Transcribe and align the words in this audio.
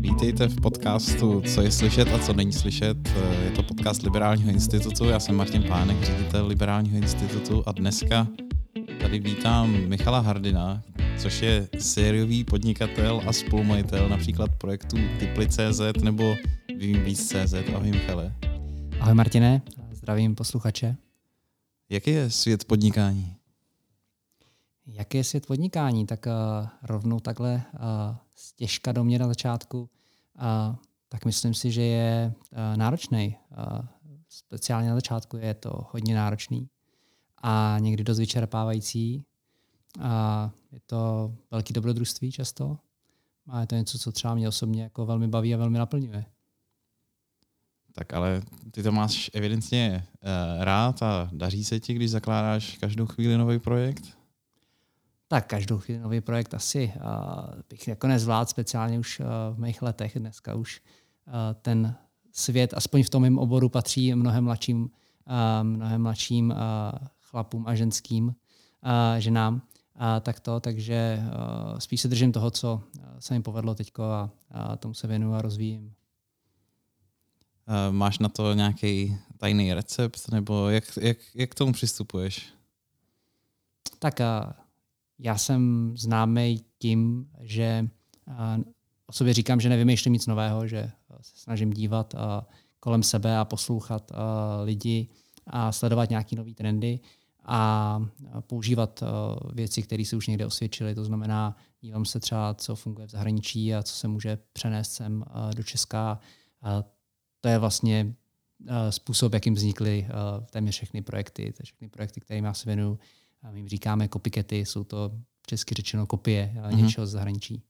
Vítejte 0.00 0.48
v 0.48 0.60
podcastu 0.60 1.42
Co 1.46 1.62
je 1.62 1.70
slyšet 1.70 2.08
a 2.14 2.18
co 2.18 2.32
není 2.32 2.52
slyšet. 2.52 2.96
Je 3.44 3.50
to 3.50 3.62
podcast 3.62 4.02
Liberálního 4.02 4.50
institutu. 4.50 5.04
Já 5.04 5.20
jsem 5.20 5.36
Martin 5.36 5.62
Pánek, 5.62 6.02
ředitel 6.02 6.46
Liberálního 6.46 6.96
institutu 6.96 7.62
a 7.66 7.72
dneska 7.72 8.26
tady 9.00 9.18
vítám 9.18 9.88
Michala 9.88 10.20
Hardina, 10.20 10.82
což 11.18 11.42
je 11.42 11.68
sériový 11.78 12.44
podnikatel 12.44 13.22
a 13.26 13.32
spolumajitel 13.32 14.08
například 14.08 14.50
projektů 14.58 14.96
Tipli.cz 15.18 16.02
nebo 16.02 16.34
Vím 16.78 17.04
víc.cz. 17.04 17.54
Ahoj 17.74 17.90
Michale. 17.90 18.32
Ahoj 19.00 19.14
Martine, 19.14 19.62
zdravím 19.92 20.34
posluchače. 20.34 20.96
Jaký 21.90 22.10
je 22.10 22.30
svět 22.30 22.64
podnikání? 22.64 23.36
Jaký 24.86 25.16
je 25.16 25.24
svět 25.24 25.46
podnikání? 25.46 26.06
Tak 26.06 26.26
uh, 26.26 26.68
rovnou 26.82 27.20
takhle 27.20 27.62
uh, 27.74 27.80
stěžka 28.36 28.92
do 28.92 29.04
mě 29.04 29.18
na 29.18 29.26
začátku. 29.26 29.80
Uh, 29.80 30.76
tak 31.08 31.24
myslím 31.24 31.54
si, 31.54 31.70
že 31.70 31.82
je 31.82 32.34
uh, 32.52 32.76
náročný. 32.76 33.36
Uh, 33.50 33.86
speciálně 34.28 34.88
na 34.88 34.94
začátku 34.94 35.36
je 35.36 35.54
to 35.54 35.86
hodně 35.90 36.14
náročný 36.14 36.68
a 37.42 37.76
někdy 37.80 38.04
dost 38.04 38.18
vyčerpávající. 38.18 39.24
A 40.00 40.50
je 40.72 40.80
to 40.86 41.34
velký 41.50 41.72
dobrodružství 41.72 42.32
často. 42.32 42.78
A 43.46 43.60
je 43.60 43.66
to 43.66 43.74
něco, 43.74 43.98
co 43.98 44.12
třeba 44.12 44.34
mě 44.34 44.48
osobně 44.48 44.82
jako 44.82 45.06
velmi 45.06 45.28
baví 45.28 45.54
a 45.54 45.58
velmi 45.58 45.78
naplňuje. 45.78 46.24
Tak 48.00 48.14
ale 48.14 48.42
ty 48.70 48.82
to 48.82 48.92
máš 48.92 49.30
evidentně 49.34 50.06
uh, 50.22 50.64
rád 50.64 51.02
a 51.02 51.28
daří 51.32 51.64
se 51.64 51.80
ti, 51.80 51.94
když 51.94 52.10
zakládáš 52.10 52.78
každou 52.78 53.06
chvíli 53.06 53.38
nový 53.38 53.58
projekt? 53.58 54.04
Tak 55.28 55.46
každou 55.46 55.78
chvíli 55.78 56.00
nový 56.00 56.20
projekt 56.20 56.54
asi 56.54 56.92
uh, 56.96 57.02
bych 57.70 57.88
jako 57.88 58.06
nezvládl, 58.06 58.50
speciálně 58.50 58.98
už 58.98 59.20
uh, 59.20 59.26
v 59.54 59.58
mých 59.58 59.82
letech. 59.82 60.18
Dneska 60.18 60.54
už 60.54 60.80
uh, 61.26 61.34
ten 61.62 61.94
svět, 62.32 62.74
aspoň 62.74 63.02
v 63.02 63.10
tom 63.10 63.22
mém 63.22 63.38
oboru, 63.38 63.68
patří 63.68 64.14
mnohem 64.14 64.44
mladším, 64.44 64.82
uh, 64.82 64.90
mnohem 65.62 66.02
mladším 66.02 66.50
uh, 66.50 66.56
chlapům 67.20 67.64
a 67.66 67.74
ženským 67.74 68.26
uh, 68.26 68.32
ženám. 69.18 69.62
A 69.96 70.20
tak 70.20 70.40
to, 70.40 70.60
takže 70.60 71.20
uh, 71.22 71.78
spíš 71.78 72.00
se 72.00 72.08
držím 72.08 72.32
toho, 72.32 72.50
co 72.50 72.82
se 73.18 73.34
mi 73.34 73.42
povedlo 73.42 73.74
teď 73.74 73.92
a, 73.98 74.30
a 74.50 74.76
tomu 74.76 74.94
se 74.94 75.06
věnuju 75.06 75.32
a 75.32 75.42
rozvíjím. 75.42 75.92
Uh, 77.70 77.94
máš 77.94 78.18
na 78.18 78.28
to 78.28 78.54
nějaký 78.54 79.18
tajný 79.36 79.74
recept, 79.74 80.28
nebo 80.28 80.68
jak, 80.68 80.84
jak, 81.00 81.16
jak 81.34 81.50
k 81.50 81.54
tomu 81.54 81.72
přistupuješ? 81.72 82.48
Tak 83.98 84.20
uh, 84.20 84.52
já 85.18 85.38
jsem 85.38 85.92
známý 85.96 86.64
tím, 86.78 87.30
že 87.40 87.88
uh, 88.26 88.62
o 89.06 89.12
sobě 89.12 89.34
říkám, 89.34 89.60
že 89.60 89.68
nevymýšlím 89.68 90.12
nic 90.12 90.26
nového, 90.26 90.66
že 90.66 90.90
se 91.22 91.36
snažím 91.36 91.70
dívat 91.70 92.14
kolem 92.80 93.02
sebe 93.02 93.38
a 93.38 93.44
poslouchat 93.44 94.12
lidi 94.64 95.08
a 95.46 95.72
sledovat 95.72 96.10
nějaké 96.10 96.36
nové 96.36 96.54
trendy 96.54 97.00
a 97.44 98.00
používat 98.40 99.02
věci, 99.52 99.82
které 99.82 100.04
se 100.04 100.16
už 100.16 100.26
někde 100.26 100.46
osvědčily. 100.46 100.94
To 100.94 101.04
znamená, 101.04 101.56
dívám 101.80 102.04
se 102.04 102.20
třeba, 102.20 102.54
co 102.54 102.76
funguje 102.76 103.06
v 103.06 103.10
zahraničí 103.10 103.74
a 103.74 103.82
co 103.82 103.94
se 103.94 104.08
může 104.08 104.38
přenést 104.52 104.92
sem 104.92 105.24
do 105.54 105.62
Česka 105.62 106.20
to 107.40 107.48
je 107.48 107.58
vlastně 107.58 108.14
uh, 108.60 108.66
způsob, 108.90 109.34
jakým 109.34 109.54
vznikly 109.54 110.06
uh, 110.08 110.44
téměř 110.46 110.74
všechny 110.74 111.02
projekty. 111.02 111.52
Všechny 111.64 111.88
projekty, 111.88 112.20
kterým 112.20 112.44
já 112.44 112.54
se 112.54 112.68
věnuju. 112.68 112.98
My 113.50 113.58
jim 113.58 113.68
říkáme 113.68 114.08
copycaty, 114.08 114.58
jsou 114.58 114.84
to 114.84 115.12
česky 115.46 115.74
řečeno 115.74 116.06
kopie 116.06 116.52
mm-hmm. 116.54 116.76
něčeho 116.76 117.06
z 117.06 117.10
zahraničí. 117.10 117.62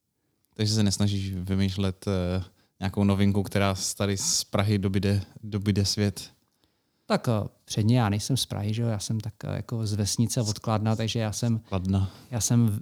Takže 0.54 0.74
se 0.74 0.82
nesnažíš 0.82 1.34
vymýšlet 1.34 2.06
uh, 2.06 2.44
nějakou 2.80 3.04
novinku, 3.04 3.42
která 3.42 3.74
tady 3.96 4.16
z 4.16 4.44
Prahy 4.44 4.78
dobyde, 4.78 5.22
dobyde 5.42 5.84
svět? 5.84 6.30
Tak 7.06 7.28
uh, 7.28 7.48
předně 7.64 7.98
já 7.98 8.08
nejsem 8.08 8.36
z 8.36 8.46
Prahy, 8.46 8.74
že 8.74 8.82
jo? 8.82 8.88
já 8.88 8.98
jsem 8.98 9.20
tak 9.20 9.34
uh, 9.44 9.54
jako 9.54 9.86
z 9.86 9.92
vesnice 9.92 10.42
odkladna, 10.42 10.96
takže 10.96 11.18
já 11.18 11.32
jsem, 11.32 11.58
Kladna. 11.58 12.10
já 12.30 12.40
jsem 12.40 12.80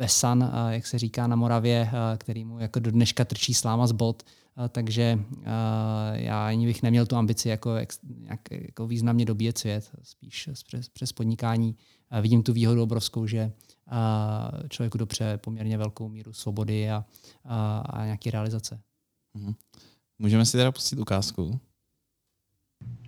vesan, 0.00 0.42
uh, 0.42 0.72
jak 0.72 0.86
se 0.86 0.98
říká 0.98 1.26
na 1.26 1.36
Moravě, 1.36 1.90
uh, 1.92 2.18
který 2.18 2.44
mu 2.44 2.58
jako 2.58 2.80
do 2.80 2.90
dneška 2.90 3.24
trčí 3.24 3.54
sláma 3.54 3.86
z 3.86 3.92
bod. 3.92 4.22
Eh, 4.64 4.68
takže 4.68 5.18
já 6.12 6.46
ani 6.46 6.66
bych 6.66 6.82
neměl 6.82 7.06
tu 7.06 7.16
ambici 7.16 7.48
jako, 7.48 7.74
jak, 7.74 8.40
jako 8.50 8.86
významně 8.86 9.24
dobíjet 9.24 9.58
svět, 9.58 9.90
spíš 10.02 10.48
přes, 10.64 10.88
přes 10.88 11.12
podnikání. 11.12 11.76
Vidím 12.20 12.42
tu 12.42 12.52
výhodu 12.52 12.82
obrovskou, 12.82 13.26
že 13.26 13.52
člověku 14.68 14.98
dopře 14.98 15.38
poměrně 15.38 15.78
velkou 15.78 16.08
míru 16.08 16.32
svobody 16.32 16.90
a, 16.90 17.04
uh, 17.44 17.52
a 17.84 18.04
nějaké 18.04 18.30
realizace. 18.30 18.80
Mhm. 19.34 19.54
Můžeme 20.18 20.46
si 20.46 20.52
teda 20.52 20.72
pustit 20.72 20.98
ukázku? 20.98 21.60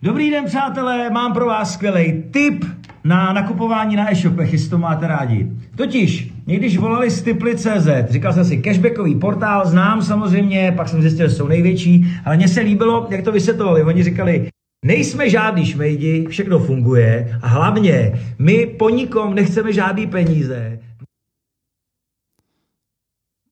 Dobrý 0.03 0.31
den, 0.31 0.45
přátelé, 0.45 1.11
mám 1.11 1.33
pro 1.33 1.47
vás 1.47 1.73
skvělý 1.73 2.23
tip 2.33 2.65
na 3.05 3.33
nakupování 3.33 3.97
na 3.97 4.13
e-shopech, 4.13 4.53
jestli 4.53 4.71
to 4.71 4.79
máte 4.79 5.07
rádi. 5.07 5.51
Totiž, 5.77 6.32
když 6.45 6.77
volali 6.77 7.11
Stipli.cz, 7.11 7.89
říkal 8.11 8.33
jsem 8.33 8.45
si 8.45 8.63
cashbackový 8.63 9.15
portál, 9.15 9.67
znám 9.67 10.03
samozřejmě, 10.03 10.73
pak 10.77 10.89
jsem 10.89 11.03
zjistil, 11.03 11.29
že 11.29 11.35
jsou 11.35 11.49
největší, 11.49 12.07
ale 12.25 12.37
mně 12.37 12.49
se 12.49 12.61
líbilo, 12.61 13.07
jak 13.11 13.25
to 13.25 13.33
vysvětlovali. 13.33 13.85
Oni 13.85 14.05
říkali, 14.05 14.51
nejsme 14.85 15.31
žádný 15.31 15.67
šmejdi, 15.67 16.27
všechno 16.27 16.59
funguje 16.59 17.39
a 17.43 17.49
hlavně 17.49 18.21
my 18.39 18.67
po 18.67 18.91
nikom 18.91 19.35
nechceme 19.35 19.73
žádný 19.73 20.07
peníze. 20.07 20.79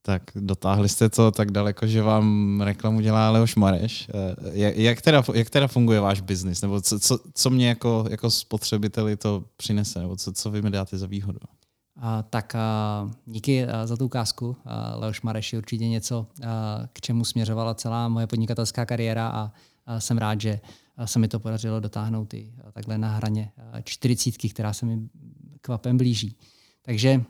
Tak 0.02 0.22
dotáhli 0.34 0.88
jste 0.88 1.08
to 1.08 1.30
tak 1.30 1.50
daleko, 1.50 1.86
že 1.86 2.02
vám 2.02 2.60
reklamu 2.60 3.00
dělá 3.00 3.30
Leoš 3.30 3.56
Mareš. 3.56 4.08
Eh, 4.54 4.72
jak 4.74 5.02
teda, 5.02 5.22
jak 5.34 5.50
teda 5.50 5.66
funguje 5.66 6.00
váš 6.00 6.20
biznis? 6.20 6.62
Nebo 6.62 6.80
co, 6.80 7.00
co, 7.00 7.18
co 7.34 7.50
mě 7.50 7.68
jako, 7.68 8.04
jako 8.10 8.30
spotřebiteli 8.30 9.16
to 9.16 9.44
přinese? 9.56 10.00
Nebo 10.00 10.16
co, 10.16 10.32
co 10.32 10.50
vy 10.50 10.62
mi 10.62 10.70
dáte 10.70 10.98
za 10.98 11.06
výhodu? 11.06 11.38
Tak 12.30 12.56
díky 13.26 13.66
za 13.84 13.96
tu 13.96 14.04
ukázku. 14.04 14.56
Leoš 14.94 15.22
Mareš 15.22 15.52
je 15.52 15.58
určitě 15.58 15.88
něco, 15.88 16.26
k 16.92 17.00
čemu 17.00 17.24
směřovala 17.24 17.74
celá 17.74 18.08
moje 18.08 18.26
podnikatelská 18.26 18.86
kariéra 18.86 19.28
a, 19.28 19.52
jsem 19.98 20.18
rád, 20.18 20.40
že 20.40 20.60
se 21.04 21.18
mi 21.18 21.28
to 21.28 21.40
podařilo 21.40 21.80
dotáhnout 21.80 22.34
i 22.34 22.52
takhle 22.72 22.98
na 22.98 23.08
hraně 23.08 23.52
čtyřicítky, 23.84 24.48
která 24.48 24.72
se 24.72 24.86
mi 24.86 25.08
kvapem 25.60 25.96
blíží. 25.96 26.36
Takže 26.82 27.22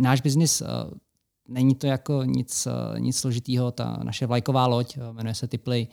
náš 0.00 0.20
biznis 0.20 0.62
není 1.48 1.74
to 1.74 1.86
jako 1.86 2.24
nic, 2.24 2.68
nic 2.98 3.16
složitýho. 3.16 3.70
Ta 3.70 4.00
naše 4.02 4.26
vlajková 4.26 4.66
loď, 4.66 4.98
jmenuje 5.12 5.34
se 5.34 5.48
Tiply, 5.48 5.88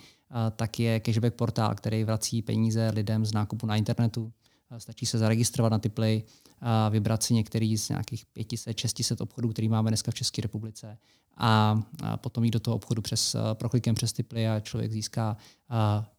tak 0.55 0.79
je 0.79 0.99
cashback 0.99 1.35
portál, 1.35 1.75
který 1.75 2.03
vrací 2.03 2.41
peníze 2.41 2.91
lidem 2.93 3.25
z 3.25 3.33
nákupu 3.33 3.65
na 3.65 3.75
internetu. 3.75 4.31
Stačí 4.78 5.06
se 5.06 5.18
zaregistrovat 5.18 5.72
na 5.72 5.80
Tiply, 5.80 6.24
a 6.62 6.90
vybrat 6.90 7.24
si 7.24 7.34
některý 7.34 7.78
z 7.78 7.90
nějakých 7.90 8.25
500-600 8.38 9.24
obchodů, 9.24 9.50
který 9.50 9.69
máme 9.69 9.90
dneska 9.90 10.12
v 10.12 10.16
České 10.16 10.41
republice 10.41 10.97
a, 11.38 11.81
potom 12.16 12.44
jít 12.44 12.52
do 12.52 12.59
toho 12.59 12.75
obchodu 12.75 13.02
přes 13.02 13.35
proklikem 13.53 13.96
přes 13.96 14.13
Tiply 14.13 14.47
a 14.47 14.59
člověk 14.59 14.91
získá 14.91 15.38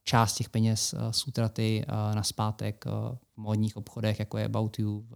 část 0.04 0.34
těch 0.34 0.48
peněz 0.48 0.94
z 1.10 1.26
útraty 1.26 1.84
na 2.14 2.22
zpátek 2.22 2.84
v 2.84 3.36
módních 3.36 3.76
obchodech, 3.76 4.18
jako 4.18 4.38
je 4.38 4.44
About 4.44 4.78
You, 4.78 5.06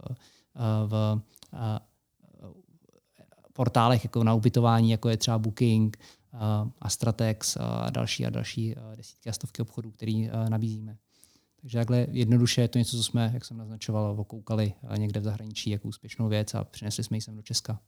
v, 0.87 1.21
v 3.53 3.53
portálech 3.53 4.05
jako 4.05 4.25
na 4.25 4.35
ubytování, 4.35 4.91
jako 4.91 5.09
je 5.09 5.17
třeba 5.17 5.39
Booking, 5.39 5.97
Astratex 6.81 7.57
a 7.57 7.91
další 7.91 8.27
a 8.27 8.31
další 8.31 8.75
desítky 8.97 9.31
a 9.31 9.33
stovky 9.33 9.63
obchodů, 9.63 9.91
který 9.91 10.31
nabízíme. 10.49 10.97
Takže 11.65 11.79
takhle 11.79 12.07
jednoduše 12.11 12.61
je 12.61 12.69
to 12.69 12.79
něco, 12.79 12.97
co 12.97 13.03
jsme, 13.03 13.31
jak 13.35 13.45
jsem 13.45 13.57
naznačoval, 13.57 14.21
okoukali 14.21 14.75
někde 14.97 15.21
v 15.21 15.25
zahraničí 15.25 15.71
jako 15.71 15.89
úspěšnou 15.89 16.29
věc 16.29 16.55
a 16.55 16.65
přinesli 16.65 17.05
jsme 17.05 17.17
ji 17.17 17.21
sem 17.21 17.37
do 17.37 17.43
Česka. 17.43 17.81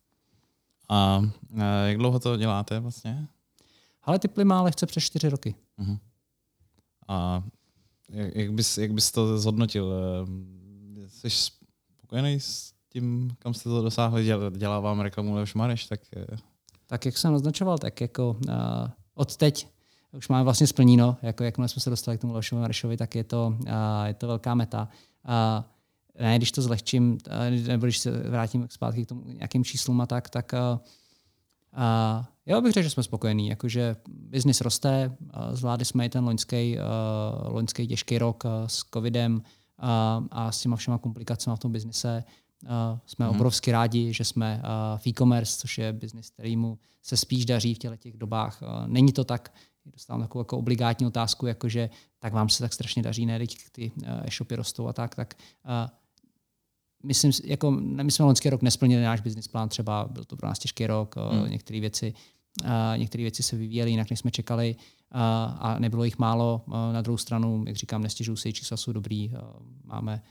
A 0.89 1.23
jak 1.87 1.97
dlouho 1.97 2.19
to 2.19 2.37
děláte 2.37 2.81
vlastně? 2.81 3.29
Ale 4.03 4.19
ty 4.19 4.45
má 4.45 4.63
lehce 4.63 4.87
přes 4.87 5.05
čtyři 5.05 5.29
roky. 5.29 5.55
Uh-huh. 5.79 5.99
A 7.09 7.45
jak, 8.09 8.37
jak, 8.37 8.53
bys, 8.53 8.79
jak 8.79 8.93
bys 8.93 9.13
to 9.13 9.39
zhodnotil? 9.39 9.93
Jsi 11.07 11.31
spokojený 11.31 12.41
s 12.41 12.73
tím, 12.89 13.37
kam 13.39 13.55
jste 13.55 13.69
to 13.69 13.83
dosáhli, 13.83 14.25
dělá, 14.25 14.51
dělá 14.51 14.81
vám 14.81 15.01
reklamu 15.01 15.35
Leoš 15.35 15.55
Mareš, 15.55 15.87
tak... 15.87 16.01
Tak 16.87 17.07
jak 17.07 17.19
jsem 17.19 17.33
naznačoval, 17.33 17.79
tak 17.79 18.01
jako 18.01 18.37
uh, 18.49 18.55
od 19.15 19.37
teď 19.37 19.69
už 20.17 20.29
máme 20.29 20.45
vlastně 20.45 20.67
splníno, 20.67 21.17
jako 21.23 21.45
jakmile 21.45 21.69
jsme 21.69 21.83
se 21.83 21.91
dostali 21.91 22.19
k 22.19 22.21
tomu 22.21 22.33
Leošovi 22.33 22.61
Marešovi, 22.61 22.97
tak 22.97 23.15
je 23.15 23.25
to, 23.25 23.57
je 24.05 24.15
to 24.15 24.27
velká 24.27 24.55
meta. 24.55 24.89
Uh, 25.29 25.65
ne, 26.23 26.37
když 26.37 26.53
to 26.53 26.63
zlehčím, 26.63 27.19
nebo 27.67 27.87
když 27.87 27.99
se 27.99 28.11
vrátím 28.11 28.67
zpátky 28.71 29.05
k 29.05 29.09
tomu 29.09 29.23
nějakým 29.27 29.65
číslům 29.65 30.01
a 30.01 30.07
tak, 30.07 30.31
tak 30.31 30.53
uh, 30.53 30.79
já 32.47 32.61
bych 32.61 32.73
řekl, 32.73 32.85
že 32.85 32.91
jsme 32.91 33.03
spokojení, 33.03 33.49
jakože 33.49 33.97
biznis 34.09 34.61
roste, 34.61 35.17
zvládli 35.53 35.85
jsme 35.85 36.07
i 36.07 36.09
ten 36.09 36.25
loňský, 36.25 36.79
loňský 37.45 37.87
těžký 37.87 38.19
rok 38.19 38.45
s 38.67 38.85
covidem, 38.95 39.43
a, 39.79 40.25
a 40.31 40.53
s 40.53 40.61
těma 40.61 40.77
všema 40.77 40.99
komplikacemi 40.99 41.57
v 41.57 41.59
tom 41.59 41.73
biznise 41.73 42.25
uh, 42.63 42.71
jsme 43.07 43.27
hmm. 43.27 43.35
obrovsky 43.37 43.73
rádi, 43.73 44.13
že 44.13 44.25
jsme 44.25 44.63
uh, 44.63 44.99
v 44.99 45.07
e-commerce, 45.07 45.59
což 45.61 45.79
je 45.79 45.93
biznis, 45.93 46.31
kterýmu 46.31 46.79
se 47.03 47.17
spíš 47.17 47.45
daří 47.45 47.75
v 47.75 47.79
těchto 47.79 47.97
těch 47.97 48.17
dobách. 48.17 48.63
Uh, 48.63 48.89
není 48.89 49.13
to 49.13 49.25
tak, 49.25 49.55
dostávám 49.93 50.23
takovou 50.23 50.41
jako 50.41 50.59
obligátní 50.59 51.07
otázku, 51.07 51.47
jakože 51.47 51.91
tak 52.19 52.33
vám 52.33 52.49
se 52.49 52.63
tak 52.63 52.73
strašně 52.73 53.03
daří, 53.03 53.27
ne, 53.27 53.39
teď 53.39 53.57
ty 53.73 53.93
uh, 53.97 54.09
e-shopy 54.09 54.57
rostou 54.57 54.87
a 54.87 54.93
tak, 54.93 55.15
tak 55.15 55.35
uh, 55.65 55.91
myslím, 57.03 57.33
jako, 57.45 57.71
my 57.71 58.13
jsme 58.13 58.25
loňský 58.25 58.51
rok 58.51 58.63
nesplnili 58.63 59.03
náš 59.03 59.21
business 59.21 59.49
plán, 59.49 59.69
třeba 59.69 60.09
byl 60.11 60.25
to 60.25 60.37
pro 60.37 60.49
nás 60.49 60.59
těžký 60.59 60.87
rok, 60.87 61.15
hmm. 61.17 61.51
některé 61.51 61.81
věci, 61.81 62.15
některé 62.97 63.23
věci 63.23 63.43
se 63.43 63.57
vyvíjely 63.57 63.91
jinak, 63.91 64.11
než 64.11 64.19
jsme 64.19 64.31
čekali 64.31 64.77
a 65.59 65.77
nebylo 65.79 66.05
jich 66.05 66.19
málo. 66.19 66.65
Na 66.93 67.01
druhou 67.03 67.17
stranu, 67.17 67.65
jak 67.67 67.77
říkám, 67.77 68.03
nestěžuju 68.03 68.37
si, 68.37 68.53
čísla 68.53 68.77
jsou 68.77 68.93
dobrý. 68.93 69.33
Máme 69.85 70.23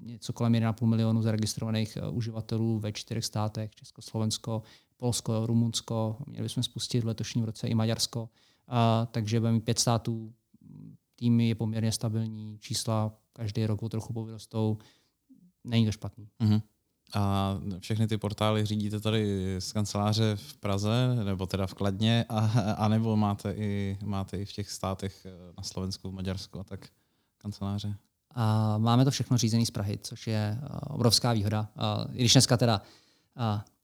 něco 0.00 0.32
kolem 0.32 0.52
1,5 0.52 0.86
milionu 0.86 1.22
zaregistrovaných 1.22 1.98
uživatelů 2.10 2.78
ve 2.78 2.92
čtyřech 2.92 3.24
státech, 3.24 3.74
Česko, 3.74 4.02
Slovensko, 4.02 4.62
Polsko, 5.00 5.46
Rumunsko, 5.46 6.16
měli 6.26 6.42
bychom 6.42 6.62
spustit 6.62 7.00
v 7.00 7.06
letošním 7.06 7.44
roce 7.44 7.68
i 7.68 7.74
Maďarsko, 7.74 8.28
takže 9.10 9.40
budeme 9.40 9.54
mít 9.54 9.64
pět 9.64 9.78
států, 9.78 10.32
tým 11.16 11.40
je 11.40 11.54
poměrně 11.54 11.92
stabilní, 11.92 12.58
čísla 12.58 13.12
každý 13.32 13.66
rok 13.66 13.82
o 13.82 13.88
trochu 13.88 14.12
povyrostou, 14.12 14.78
není 15.64 15.86
to 15.86 15.92
špatný. 15.92 16.28
Mm-hmm. 16.40 16.62
A 17.14 17.54
všechny 17.78 18.08
ty 18.08 18.18
portály 18.18 18.66
řídíte 18.66 19.00
tady 19.00 19.56
z 19.58 19.72
kanceláře 19.72 20.36
v 20.36 20.56
Praze, 20.56 21.24
nebo 21.24 21.46
teda 21.46 21.66
v 21.66 21.74
Kladně, 21.74 22.24
a, 22.28 22.38
a 22.72 22.88
nebo 22.88 23.16
máte 23.16 23.52
i, 23.52 23.98
máte 24.04 24.36
i 24.36 24.44
v 24.44 24.52
těch 24.52 24.70
státech 24.70 25.26
eh, 25.26 25.52
na 25.58 25.62
Slovensku, 25.62 26.10
v 26.10 26.14
Maďarsku 26.14 26.60
a 26.60 26.64
tak 26.64 26.88
kanceláře? 27.38 27.96
A 28.34 28.78
máme 28.78 29.04
to 29.04 29.10
všechno 29.10 29.38
řízené 29.38 29.66
z 29.66 29.70
Prahy, 29.70 29.98
což 30.02 30.26
je 30.26 30.58
uh, 30.62 30.94
obrovská 30.94 31.32
výhoda. 31.32 31.68
I 32.12 32.18
když 32.18 32.32
dneska 32.32 32.56
teda 32.56 32.82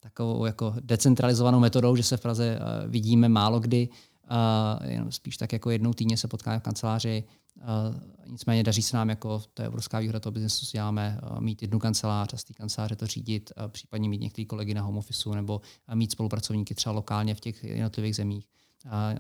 takovou 0.06 0.44
jako 0.44 0.75
decentralizovanou 0.81 1.61
metodou, 1.61 1.97
že 1.97 2.03
se 2.03 2.17
v 2.17 2.20
Praze 2.20 2.58
uh, 2.58 2.91
vidíme 2.91 3.29
málo 3.29 3.61
kdy, 3.61 3.88
uh, 3.88 4.91
jenom 4.91 5.12
spíš 5.12 5.37
tak 5.37 5.53
jako 5.53 5.70
jednou 5.70 5.93
týdně 5.93 6.17
se 6.17 6.29
potkáme 6.29 6.58
v 6.58 6.62
kanceláři, 6.62 7.25
Uh, 7.56 7.97
nicméně 8.26 8.62
daří 8.62 8.82
se 8.82 8.97
nám, 8.97 9.11
jako 9.11 9.43
to 9.55 9.62
je 9.62 9.69
obrovská 9.69 9.99
výhoda 9.99 10.20
toho 10.20 10.32
biznesu, 10.32 10.67
si 10.67 10.73
děláme 10.73 11.20
mít 11.38 11.62
jednu 11.62 11.79
kancelář 11.79 12.35
a 12.35 12.37
z 12.37 12.44
té 12.44 12.55
kanceláře 12.55 12.97
to 12.97 13.06
řídit, 13.06 13.53
případně 13.69 14.08
mít 14.08 14.20
některé 14.20 14.47
kolegy 14.47 14.75
na 14.75 14.82
home 14.82 14.97
office 14.97 15.29
nebo 15.35 15.61
mít 15.94 16.12
spolupracovníky 16.12 16.75
třeba 16.75 16.93
lokálně 16.93 17.35
v 17.35 17.41
těch 17.41 17.64
jednotlivých 17.64 18.17
zemích. 18.17 18.47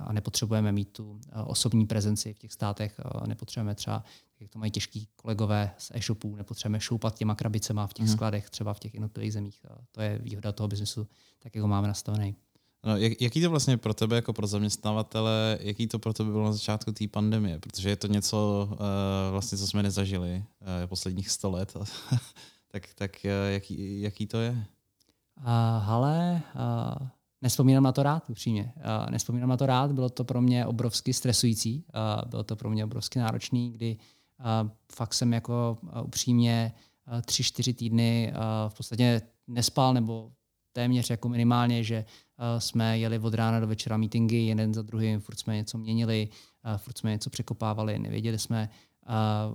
A 0.00 0.12
nepotřebujeme 0.12 0.72
mít 0.72 0.88
tu 0.92 1.20
osobní 1.46 1.86
prezenci 1.86 2.34
v 2.34 2.38
těch 2.38 2.52
státech, 2.52 3.00
nepotřebujeme 3.26 3.74
třeba, 3.74 4.04
jak 4.40 4.50
to 4.50 4.58
mají 4.58 4.70
těžký 4.70 5.08
kolegové 5.16 5.74
z 5.78 5.90
e-shopů, 5.94 6.36
nepotřebujeme 6.36 6.80
šoupat 6.80 7.18
těma 7.18 7.34
krabicema 7.34 7.86
v 7.86 7.92
těch 7.92 8.06
mm. 8.06 8.12
skladech, 8.12 8.50
třeba 8.50 8.74
v 8.74 8.78
těch 8.78 8.94
jednotlivých 8.94 9.32
zemích. 9.32 9.60
Uh, 9.70 9.76
to 9.92 10.00
je 10.00 10.18
výhoda 10.18 10.52
toho 10.52 10.68
biznesu, 10.68 11.06
tak 11.38 11.54
jak 11.54 11.62
ho 11.62 11.68
máme 11.68 11.88
nastavený. 11.88 12.36
No, 12.84 12.96
jak, 12.96 13.20
jaký 13.20 13.40
to 13.40 13.50
vlastně 13.50 13.76
pro 13.76 13.94
tebe 13.94 14.16
jako 14.16 14.32
pro 14.32 14.46
zaměstnavatele, 14.46 15.58
jaký 15.60 15.86
to 15.86 15.98
pro 15.98 16.12
tebe 16.12 16.30
bylo 16.30 16.44
na 16.44 16.52
začátku 16.52 16.92
té 16.92 17.08
pandemie? 17.08 17.58
Protože 17.58 17.88
je 17.88 17.96
to 17.96 18.06
něco, 18.06 18.68
uh, 18.70 18.76
vlastně, 19.30 19.58
co 19.58 19.66
jsme 19.66 19.82
nezažili 19.82 20.44
uh, 20.60 20.66
posledních 20.86 21.30
sto 21.30 21.50
let. 21.50 21.76
tak 22.72 22.94
tak 22.94 23.10
uh, 23.24 23.52
jaký, 23.52 24.00
jaký 24.00 24.26
to 24.26 24.40
je? 24.40 24.66
Uh, 25.38 25.90
ale 25.90 26.42
uh, 26.54 27.06
nespomínám 27.42 27.82
na 27.82 27.92
to 27.92 28.02
rád, 28.02 28.30
upřímně. 28.30 28.72
Uh, 28.76 29.10
nespomínám 29.10 29.48
na 29.48 29.56
to 29.56 29.66
rád, 29.66 29.92
bylo 29.92 30.08
to 30.08 30.24
pro 30.24 30.40
mě 30.40 30.66
obrovsky 30.66 31.12
stresující, 31.12 31.84
uh, 31.94 32.30
bylo 32.30 32.44
to 32.44 32.56
pro 32.56 32.70
mě 32.70 32.84
obrovsky 32.84 33.18
náročný, 33.18 33.72
kdy 33.72 33.96
fakt 34.92 35.14
jsem 35.14 35.32
jako 35.32 35.78
upřímně 36.04 36.72
tři, 37.24 37.44
čtyři 37.44 37.74
týdny 37.74 38.32
v 38.68 38.74
podstatě 38.74 39.22
nespal 39.46 39.94
nebo 39.94 40.32
téměř 40.72 41.10
jako 41.10 41.28
minimálně, 41.28 41.84
že 41.84 42.04
jsme 42.58 42.98
jeli 42.98 43.18
od 43.18 43.34
rána 43.34 43.60
do 43.60 43.66
večera 43.66 43.96
meetingy, 43.96 44.46
jeden 44.46 44.74
za 44.74 44.82
druhým, 44.82 45.20
furt 45.20 45.38
jsme 45.38 45.56
něco 45.56 45.78
měnili, 45.78 46.28
furt 46.76 46.98
jsme 46.98 47.10
něco 47.10 47.30
překopávali, 47.30 47.98
nevěděli 47.98 48.38
jsme 48.38 48.68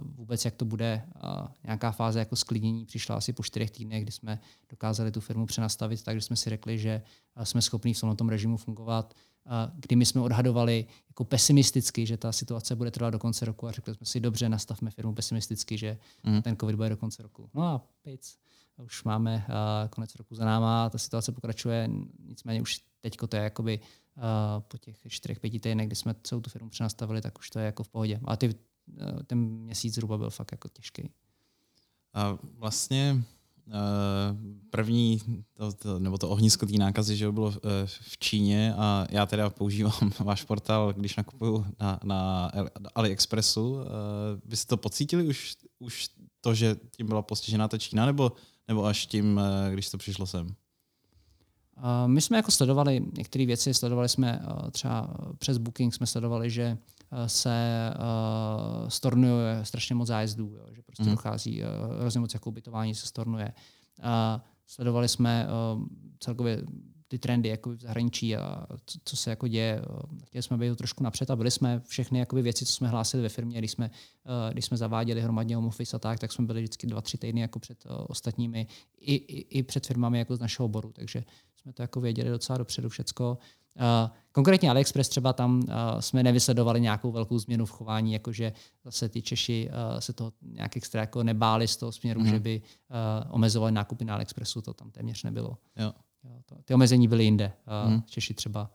vůbec, 0.01 0.45
jak 0.45 0.55
to 0.55 0.65
bude. 0.65 1.05
Nějaká 1.63 1.91
fáze 1.91 2.19
jako 2.19 2.35
sklidnění 2.35 2.85
přišla 2.85 3.15
asi 3.15 3.33
po 3.33 3.43
čtyřech 3.43 3.71
týdnech, 3.71 4.03
kdy 4.03 4.11
jsme 4.11 4.39
dokázali 4.69 5.11
tu 5.11 5.21
firmu 5.21 5.45
přenastavit, 5.45 6.03
takže 6.03 6.21
jsme 6.21 6.35
si 6.35 6.49
řekli, 6.49 6.79
že 6.79 7.01
jsme 7.43 7.61
schopni 7.61 7.93
v 7.93 8.15
tom 8.15 8.29
režimu 8.29 8.57
fungovat. 8.57 9.13
Kdy 9.75 9.95
my 9.95 10.05
jsme 10.05 10.21
odhadovali 10.21 10.85
jako 11.07 11.23
pesimisticky, 11.23 12.05
že 12.05 12.17
ta 12.17 12.31
situace 12.31 12.75
bude 12.75 12.91
trvat 12.91 13.09
do 13.09 13.19
konce 13.19 13.45
roku 13.45 13.67
a 13.67 13.71
řekli 13.71 13.95
jsme 13.95 14.05
si, 14.05 14.19
dobře, 14.19 14.49
nastavme 14.49 14.91
firmu 14.91 15.13
pesimisticky, 15.13 15.77
že 15.77 15.97
mm. 16.23 16.41
ten 16.41 16.57
covid 16.57 16.75
bude 16.75 16.89
do 16.89 16.97
konce 16.97 17.23
roku. 17.23 17.49
No 17.53 17.63
a 17.63 17.87
pic 18.01 18.37
už 18.77 19.03
máme 19.03 19.45
uh, 19.49 19.89
konec 19.89 20.15
roku 20.15 20.35
za 20.35 20.45
náma, 20.45 20.89
ta 20.89 20.97
situace 20.97 21.31
pokračuje, 21.31 21.89
nicméně 22.19 22.61
už 22.61 22.79
teď 23.01 23.17
to 23.29 23.35
je 23.35 23.43
jakoby 23.43 23.79
uh, 23.79 24.23
po 24.67 24.77
těch 24.77 24.97
čtyřech, 25.07 25.39
pěti 25.39 25.59
týdnech, 25.59 25.87
kdy 25.87 25.95
jsme 25.95 26.15
celou 26.23 26.41
tu 26.41 26.49
firmu 26.49 26.69
přenastavili, 26.69 27.21
tak 27.21 27.39
už 27.39 27.49
to 27.49 27.59
je 27.59 27.65
jako 27.65 27.83
v 27.83 27.89
pohodě. 27.89 28.19
A 28.25 28.35
ty, 28.35 28.47
uh, 28.47 28.53
ten 29.27 29.39
měsíc 29.39 29.93
zhruba 29.93 30.17
byl 30.17 30.29
fakt 30.29 30.51
jako 30.51 30.69
těžký. 30.69 31.09
A 32.13 32.37
vlastně 32.57 33.23
první, 34.69 35.19
to, 35.53 35.73
to, 35.73 35.99
nebo 35.99 36.17
to 36.17 36.29
ohnisko 36.29 36.65
té 36.65 36.73
nákazy, 36.77 37.17
že 37.17 37.31
bylo 37.31 37.51
v 37.85 38.17
Číně 38.19 38.73
a 38.77 39.07
já 39.09 39.25
teda 39.25 39.49
používám 39.49 40.11
váš 40.19 40.43
portál, 40.43 40.93
když 40.93 41.15
nakupuju 41.15 41.65
na, 41.79 41.99
na 42.03 42.51
AliExpressu. 42.95 43.77
Vy 44.45 44.57
jste 44.57 44.69
to 44.69 44.77
pocítili 44.77 45.27
už, 45.27 45.55
už 45.79 46.09
to, 46.41 46.53
že 46.53 46.75
tím 46.97 47.07
byla 47.07 47.21
postižená 47.21 47.67
ta 47.67 47.77
Čína, 47.77 48.05
nebo 48.05 48.31
nebo 48.71 48.85
až 48.85 49.05
tím, 49.05 49.39
eh, 49.39 49.73
když 49.73 49.89
to 49.89 49.97
přišlo 49.97 50.25
sem? 50.25 50.55
My 52.07 52.21
jsme 52.21 52.37
jako 52.37 52.51
sledovali 52.51 53.05
některé 53.17 53.45
věci, 53.45 53.73
sledovali 53.73 54.09
jsme 54.09 54.41
eh, 54.41 54.71
třeba 54.71 55.13
přes 55.37 55.57
Booking, 55.57 55.93
jsme 55.93 56.07
sledovali, 56.07 56.49
že 56.49 56.77
se 57.27 57.89
stornuje 58.87 59.59
strašně 59.65 59.95
moc 59.95 60.07
zájezdů, 60.07 60.55
jo, 60.55 60.65
že 60.75 60.81
prostě 60.81 61.03
mm. 61.03 61.11
dochází 61.11 61.61
hrozně 61.99 62.19
moc 62.19 62.33
jako 62.33 62.49
ubytování 62.49 62.95
se 62.95 63.07
stornuje. 63.07 63.53
Sledovali 64.67 65.07
jsme 65.07 65.47
celkově 66.19 66.63
ty 67.07 67.19
trendy 67.19 67.49
jako 67.49 67.69
v 67.69 67.81
zahraničí 67.81 68.35
a 68.35 68.65
co, 68.85 68.99
co 69.05 69.17
se 69.17 69.29
jako 69.29 69.47
děje. 69.47 69.81
Chtěli 70.25 70.43
jsme 70.43 70.57
být 70.57 70.77
trošku 70.77 71.03
napřed 71.03 71.31
a 71.31 71.35
byli 71.35 71.51
jsme 71.51 71.81
všechny 71.87 72.19
jakoby 72.19 72.41
věci, 72.41 72.65
co 72.65 72.73
jsme 72.73 72.87
hlásili 72.87 73.23
ve 73.23 73.29
firmě, 73.29 73.57
když 73.57 73.71
jsme, 73.71 73.91
když 74.51 74.65
jsme 74.65 74.77
zaváděli 74.77 75.21
hromadně 75.21 75.55
home 75.55 75.67
office 75.67 75.95
a 75.95 75.99
tak, 75.99 76.19
tak 76.19 76.31
jsme 76.31 76.45
byli 76.45 76.61
vždycky 76.61 76.87
dva, 76.87 77.01
tři 77.01 77.17
týdny 77.17 77.41
jako 77.41 77.59
před 77.59 77.83
ostatními, 78.07 78.67
i, 78.99 79.15
i, 79.15 79.59
i 79.59 79.63
před 79.63 79.87
firmami 79.87 80.19
jako 80.19 80.35
z 80.35 80.39
našeho 80.39 80.65
oboru, 80.65 80.91
takže 80.91 81.23
jsme 81.61 81.73
to 81.73 81.81
jako 81.81 82.01
věděli 82.01 82.29
docela 82.29 82.57
dopředu 82.57 82.89
všecko. 82.89 83.37
Konkrétně 84.31 84.69
AliExpress 84.69 85.09
třeba 85.09 85.33
tam 85.33 85.63
jsme 85.99 86.23
nevysledovali 86.23 86.81
nějakou 86.81 87.11
velkou 87.11 87.39
změnu 87.39 87.65
v 87.65 87.71
chování, 87.71 88.13
jakože 88.13 88.53
zase 88.85 89.09
ty 89.09 89.21
Češi 89.21 89.69
se 89.99 90.13
to 90.13 90.31
nějak 90.41 90.77
extra 90.77 91.01
jako 91.01 91.23
nebáli 91.23 91.67
z 91.67 91.77
toho 91.77 91.91
směru, 91.91 92.19
mm. 92.19 92.27
že 92.27 92.39
by 92.39 92.61
uh, 92.61 93.35
omezovali 93.35 93.71
nákupy 93.71 94.05
na 94.05 94.13
AliExpressu, 94.13 94.61
to 94.61 94.73
tam 94.73 94.91
téměř 94.91 95.23
nebylo. 95.23 95.57
Jo. 95.75 95.93
Ty 96.65 96.73
omezení 96.73 97.07
byly 97.07 97.23
jinde. 97.23 97.51
Hmm. 97.85 98.01
Češi 98.01 98.33
třeba 98.33 98.71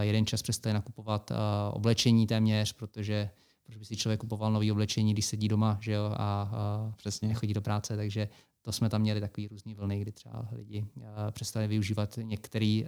jeden 0.00 0.26
čas 0.26 0.42
přestali 0.42 0.72
nakupovat 0.72 1.32
oblečení 1.72 2.26
téměř, 2.26 2.72
protože 2.72 3.30
proč 3.62 3.76
by 3.76 3.84
si 3.84 3.96
člověk 3.96 4.20
kupoval 4.20 4.52
nový 4.52 4.72
oblečení, 4.72 5.12
když 5.12 5.26
sedí 5.26 5.48
doma 5.48 5.78
že 5.80 5.92
jo, 5.92 6.04
a, 6.04 6.12
a 6.16 6.92
Přesně. 6.96 7.28
nechodí 7.28 7.54
do 7.54 7.60
práce, 7.60 7.96
takže 7.96 8.28
to 8.66 8.72
jsme 8.72 8.88
tam 8.88 9.00
měli 9.00 9.20
takový 9.20 9.48
různý 9.48 9.74
vlny, 9.74 10.00
kdy 10.00 10.12
třeba 10.12 10.48
lidi 10.52 10.86
přestali 11.30 11.68
využívat 11.68 12.18
některé 12.22 12.82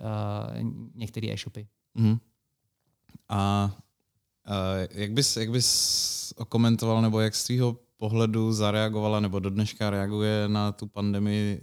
některý 0.94 1.32
e-shopy. 1.32 1.68
Hmm. 1.94 2.18
A 3.28 3.72
jak 4.90 5.12
bys, 5.12 5.36
jak 5.36 5.50
bys 5.50 6.34
okomentoval, 6.36 7.02
nebo 7.02 7.20
jak 7.20 7.34
z 7.34 7.44
tvého 7.44 7.76
pohledu 7.96 8.52
zareagovala, 8.52 9.20
nebo 9.20 9.38
do 9.38 9.50
dneška 9.50 9.90
reaguje 9.90 10.48
na 10.48 10.72
tu 10.72 10.86
pandemii 10.86 11.62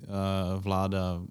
vláda? 0.58 1.22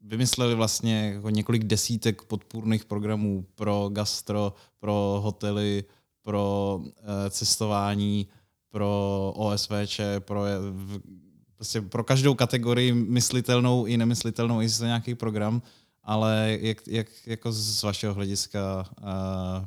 vymysleli 0.00 0.54
vlastně 0.54 1.12
jako 1.14 1.30
několik 1.30 1.64
desítek 1.64 2.22
podpůrných 2.22 2.84
programů 2.84 3.46
pro 3.54 3.88
gastro, 3.92 4.54
pro 4.78 5.20
hotely, 5.22 5.84
pro 6.22 6.80
cestování, 7.30 8.28
pro 8.70 9.32
OSVČ, 9.36 10.00
pro, 10.18 10.44
prostě 11.60 11.80
pro 11.80 12.04
každou 12.04 12.34
kategorii 12.34 12.92
myslitelnou 12.92 13.86
i 13.86 13.96
nemyslitelnou 13.96 14.60
existuje 14.60 14.88
nějaký 14.88 15.14
program, 15.14 15.62
ale 16.04 16.58
jak, 16.60 16.88
jak 16.88 17.06
jako 17.26 17.52
z 17.52 17.82
vašeho 17.82 18.14
hlediska 18.14 18.88
e, 18.98 19.02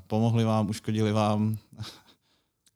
pomohli 0.07 0.43
vám, 0.43 0.69
uškodili 0.69 1.11
vám? 1.11 1.57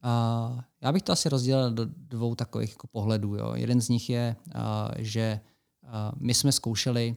Uh, 0.04 0.62
já 0.82 0.92
bych 0.92 1.02
to 1.02 1.12
asi 1.12 1.30
rozdělil 1.30 1.72
do 1.72 1.86
dvou 1.86 2.36
takových 2.36 2.70
jako 2.70 2.88
pohledů. 2.88 3.36
Jo. 3.36 3.52
Jeden 3.56 3.82
z 3.82 3.90
nich 3.90 4.10
je, 4.10 4.36
uh, 4.56 4.62
že 4.98 5.40
uh, 5.84 5.90
my 6.18 6.34
jsme 6.34 6.52
zkoušeli 6.52 7.16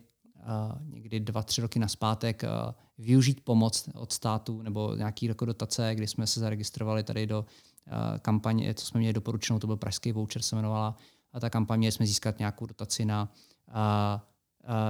někdy 0.82 1.20
dva, 1.20 1.42
tři 1.42 1.60
roky 1.60 1.78
naspátek 1.78 2.42
využít 2.98 3.40
pomoc 3.44 3.88
od 3.94 4.12
státu 4.12 4.62
nebo 4.62 4.94
nějaký 4.96 5.26
jako 5.26 5.44
dotace, 5.44 5.94
kdy 5.94 6.06
jsme 6.06 6.26
se 6.26 6.40
zaregistrovali 6.40 7.02
tady 7.02 7.26
do 7.26 7.44
kampaň, 8.22 8.74
co 8.74 8.86
jsme 8.86 9.00
měli 9.00 9.12
doporučenou, 9.12 9.58
to 9.58 9.66
byl 9.66 9.76
Pražský 9.76 10.12
voucher, 10.12 10.42
se 10.42 10.56
jmenovala, 10.56 10.96
a 11.32 11.40
ta 11.40 11.50
kampaň 11.50 11.78
měli 11.78 11.92
jsme 11.92 12.06
získat 12.06 12.38
nějakou 12.38 12.66
dotaci 12.66 13.04
na, 13.04 13.32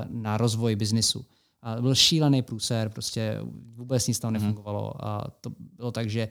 na 0.08 0.36
rozvoj 0.36 0.76
biznisu. 0.76 1.26
A 1.62 1.80
byl 1.80 1.94
šílený 1.94 2.42
průser, 2.42 2.88
prostě 2.88 3.40
vůbec 3.74 4.06
nic 4.06 4.18
tam 4.18 4.32
mhm. 4.32 4.42
nefungovalo. 4.42 5.04
A 5.04 5.30
to 5.40 5.50
bylo 5.58 5.92
tak, 5.92 6.10
že 6.10 6.28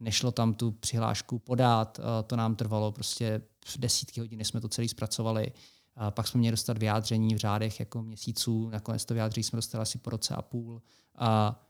nešlo 0.00 0.32
tam 0.32 0.54
tu 0.54 0.70
přihlášku 0.70 1.38
podat, 1.38 2.00
to 2.26 2.36
nám 2.36 2.56
trvalo 2.56 2.92
prostě 2.92 3.42
desítky 3.78 4.20
hodin, 4.20 4.44
jsme 4.44 4.60
to 4.60 4.68
celý 4.68 4.88
zpracovali. 4.88 5.52
A 5.96 6.10
pak 6.10 6.28
jsme 6.28 6.38
měli 6.38 6.52
dostat 6.52 6.78
vyjádření 6.78 7.34
v 7.34 7.38
řádech 7.38 7.80
jako 7.80 8.02
měsíců, 8.02 8.68
nakonec 8.68 9.04
to 9.04 9.14
vyjádření 9.14 9.44
jsme 9.44 9.56
dostali 9.56 9.82
asi 9.82 9.98
po 9.98 10.10
roce 10.10 10.34
a 10.34 10.42
půl. 10.42 10.82
A 11.18 11.60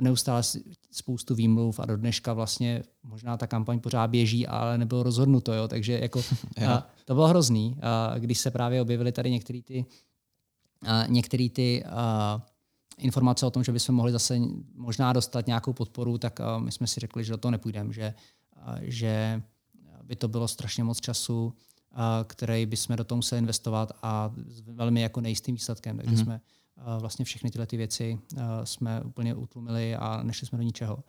neustále 0.00 0.42
spoustu 0.90 1.34
výmluv 1.34 1.80
a 1.80 1.86
do 1.86 1.96
dneška 1.96 2.32
vlastně 2.32 2.82
možná 3.02 3.36
ta 3.36 3.46
kampaň 3.46 3.80
pořád 3.80 4.06
běží, 4.06 4.46
ale 4.46 4.78
nebylo 4.78 5.02
rozhodnuto, 5.02 5.52
jo, 5.52 5.68
takže 5.68 5.98
jako 5.98 6.22
a 6.68 6.86
to 7.04 7.14
bylo 7.14 7.28
hrozný, 7.28 7.76
a 7.82 8.14
když 8.18 8.38
se 8.38 8.50
právě 8.50 8.82
objevily 8.82 9.12
tady 9.12 9.30
některé 9.30 9.62
ty, 9.62 9.86
a 10.82 11.06
některé 11.06 11.48
ty 11.48 11.84
a, 11.84 12.42
informace 12.98 13.46
o 13.46 13.50
tom, 13.50 13.64
že 13.64 13.72
bychom 13.72 13.94
mohli 13.94 14.12
zase 14.12 14.38
možná 14.74 15.12
dostat 15.12 15.46
nějakou 15.46 15.72
podporu, 15.72 16.18
tak 16.18 16.40
a, 16.40 16.58
my 16.58 16.72
jsme 16.72 16.86
si 16.86 17.00
řekli, 17.00 17.24
že 17.24 17.32
do 17.32 17.38
toho 17.38 17.50
nepůjdeme, 17.50 17.92
že, 17.92 18.14
a, 18.56 18.74
že 18.80 19.42
by 20.02 20.16
to 20.16 20.28
bylo 20.28 20.48
strašně 20.48 20.84
moc 20.84 21.00
času, 21.00 21.54
a, 21.92 22.24
který 22.28 22.66
bychom 22.66 22.96
do 22.96 23.04
toho 23.04 23.16
museli 23.16 23.38
investovat 23.38 23.92
a 24.02 24.32
s 24.46 24.60
velmi 24.60 25.00
jako 25.00 25.20
nejistým 25.20 25.54
výsledkem, 25.54 25.96
takže 25.96 26.14
mm-hmm. 26.14 26.22
jsme 26.22 26.40
vlastně 26.98 27.24
všechny 27.24 27.50
tyhle 27.50 27.66
ty 27.66 27.76
věci 27.76 28.18
jsme 28.64 29.02
úplně 29.02 29.34
utlumili 29.34 29.96
a 29.96 30.22
nešli 30.22 30.46
jsme 30.46 30.58
do 30.58 30.64
ničeho. 30.64 31.04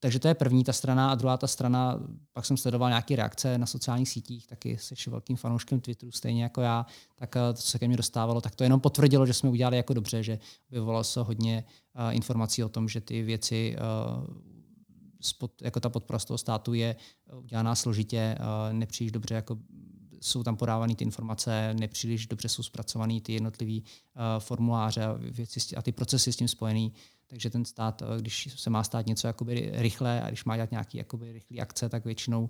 Takže 0.00 0.18
to 0.18 0.28
je 0.28 0.34
první 0.34 0.64
ta 0.64 0.72
strana 0.72 1.10
a 1.10 1.14
druhá 1.14 1.36
ta 1.36 1.46
strana, 1.46 2.00
pak 2.32 2.44
jsem 2.44 2.56
sledoval 2.56 2.88
nějaké 2.88 3.16
reakce 3.16 3.58
na 3.58 3.66
sociálních 3.66 4.08
sítích, 4.08 4.46
taky 4.46 4.78
se 4.78 5.10
velkým 5.10 5.36
fanouškem 5.36 5.80
Twitteru, 5.80 6.12
stejně 6.12 6.42
jako 6.42 6.60
já, 6.60 6.86
tak 7.14 7.30
to, 7.30 7.54
co 7.54 7.62
se 7.62 7.78
ke 7.78 7.88
mně 7.88 7.96
dostávalo, 7.96 8.40
tak 8.40 8.54
to 8.54 8.64
jenom 8.64 8.80
potvrdilo, 8.80 9.26
že 9.26 9.32
jsme 9.32 9.50
udělali 9.50 9.76
jako 9.76 9.94
dobře, 9.94 10.22
že 10.22 10.38
vyvolalo 10.70 11.04
se 11.04 11.20
hodně 11.20 11.64
informací 12.10 12.64
o 12.64 12.68
tom, 12.68 12.88
že 12.88 13.00
ty 13.00 13.22
věci, 13.22 13.76
jako 15.62 15.80
ta 15.80 15.88
podpora 15.88 16.18
z 16.18 16.24
toho 16.24 16.38
státu 16.38 16.74
je 16.74 16.96
udělaná 17.38 17.74
složitě, 17.74 18.38
nepříliš 18.72 19.12
dobře 19.12 19.34
jako 19.34 19.58
jsou 20.20 20.42
tam 20.42 20.56
podávány 20.56 20.94
ty 20.94 21.04
informace, 21.04 21.74
nepříliš 21.74 22.26
dobře 22.26 22.48
jsou 22.48 22.62
zpracované 22.62 23.20
ty 23.20 23.32
jednotlivé 23.32 23.72
uh, 23.72 23.82
formuláře 24.38 25.04
a, 25.04 25.12
věci, 25.18 25.76
a 25.76 25.82
ty 25.82 25.92
procesy 25.92 26.32
s 26.32 26.36
tím 26.36 26.48
spojený. 26.48 26.92
Takže 27.26 27.50
ten 27.50 27.64
stát, 27.64 28.02
uh, 28.02 28.08
když 28.20 28.48
se 28.56 28.70
má 28.70 28.84
stát 28.84 29.06
něco 29.06 29.26
jakoby 29.26 29.70
rychle 29.74 30.22
a 30.22 30.28
když 30.28 30.44
má 30.44 30.56
dělat 30.56 30.70
nějaký 30.70 30.98
jakoby 30.98 31.32
rychlý 31.32 31.60
akce, 31.60 31.88
tak 31.88 32.04
většinou 32.04 32.42
uh, 32.42 32.48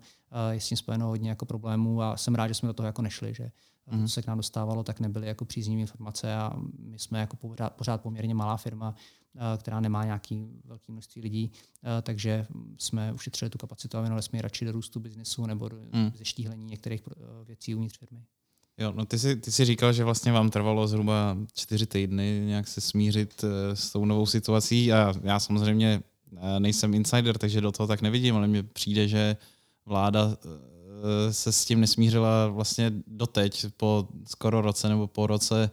je 0.50 0.60
s 0.60 0.68
tím 0.68 0.78
spojeno 0.78 1.06
hodně 1.06 1.28
jako 1.28 1.46
problémů 1.46 2.02
a 2.02 2.16
jsem 2.16 2.34
rád, 2.34 2.48
že 2.48 2.54
jsme 2.54 2.66
do 2.66 2.72
toho 2.72 2.86
jako 2.86 3.02
nešli, 3.02 3.34
že 3.34 3.50
mm. 3.90 4.02
to 4.02 4.08
se 4.08 4.22
k 4.22 4.26
nám 4.26 4.36
dostávalo, 4.36 4.82
tak 4.82 5.00
nebyly 5.00 5.26
jako 5.26 5.44
příznivé 5.44 5.80
informace 5.80 6.34
a 6.34 6.52
my 6.78 6.98
jsme 6.98 7.20
jako 7.20 7.36
pořád, 7.36 7.70
pořád 7.74 8.02
poměrně 8.02 8.34
malá 8.34 8.56
firma, 8.56 8.94
Eh, 9.25 9.25
která 9.56 9.80
nemá 9.80 10.04
nějaký 10.04 10.46
velký 10.64 10.92
množství 10.92 11.22
lidí, 11.22 11.50
eh, 11.84 12.02
takže 12.02 12.46
jsme 12.78 13.12
ušetřili 13.12 13.50
tu 13.50 13.58
kapacitu 13.58 13.98
a 13.98 14.00
věnovali 14.00 14.22
jsme 14.22 14.42
radši 14.42 14.64
do 14.64 14.72
růstu 14.72 15.00
biznesu 15.00 15.46
nebo 15.46 15.68
do 15.68 15.76
hmm. 15.92 16.12
zeštíhlení 16.16 16.66
některých 16.66 17.02
eh, 17.10 17.44
věcí 17.44 17.74
uvnitř 17.74 17.98
firmy. 17.98 18.22
Jo, 18.78 18.92
no 18.96 19.06
ty 19.06 19.18
jsi, 19.18 19.36
ty 19.36 19.52
jsi 19.52 19.64
říkal, 19.64 19.92
že 19.92 20.04
vlastně 20.04 20.32
vám 20.32 20.50
trvalo 20.50 20.88
zhruba 20.88 21.36
čtyři 21.54 21.86
týdny 21.86 22.42
nějak 22.46 22.68
se 22.68 22.80
smířit 22.80 23.44
s 23.74 23.92
tou 23.92 24.04
novou 24.04 24.26
situací 24.26 24.92
a 24.92 25.14
já 25.22 25.40
samozřejmě 25.40 26.02
nejsem 26.58 26.94
insider, 26.94 27.38
takže 27.38 27.60
do 27.60 27.72
toho 27.72 27.86
tak 27.86 28.02
nevidím, 28.02 28.36
ale 28.36 28.46
mně 28.46 28.62
přijde, 28.62 29.08
že 29.08 29.36
vláda 29.86 30.36
se 31.30 31.52
s 31.52 31.64
tím 31.64 31.80
nesmířila 31.80 32.46
vlastně 32.46 32.92
doteď, 33.06 33.66
po 33.76 34.08
skoro 34.24 34.60
roce 34.60 34.88
nebo 34.88 35.06
po 35.06 35.26
roce 35.26 35.70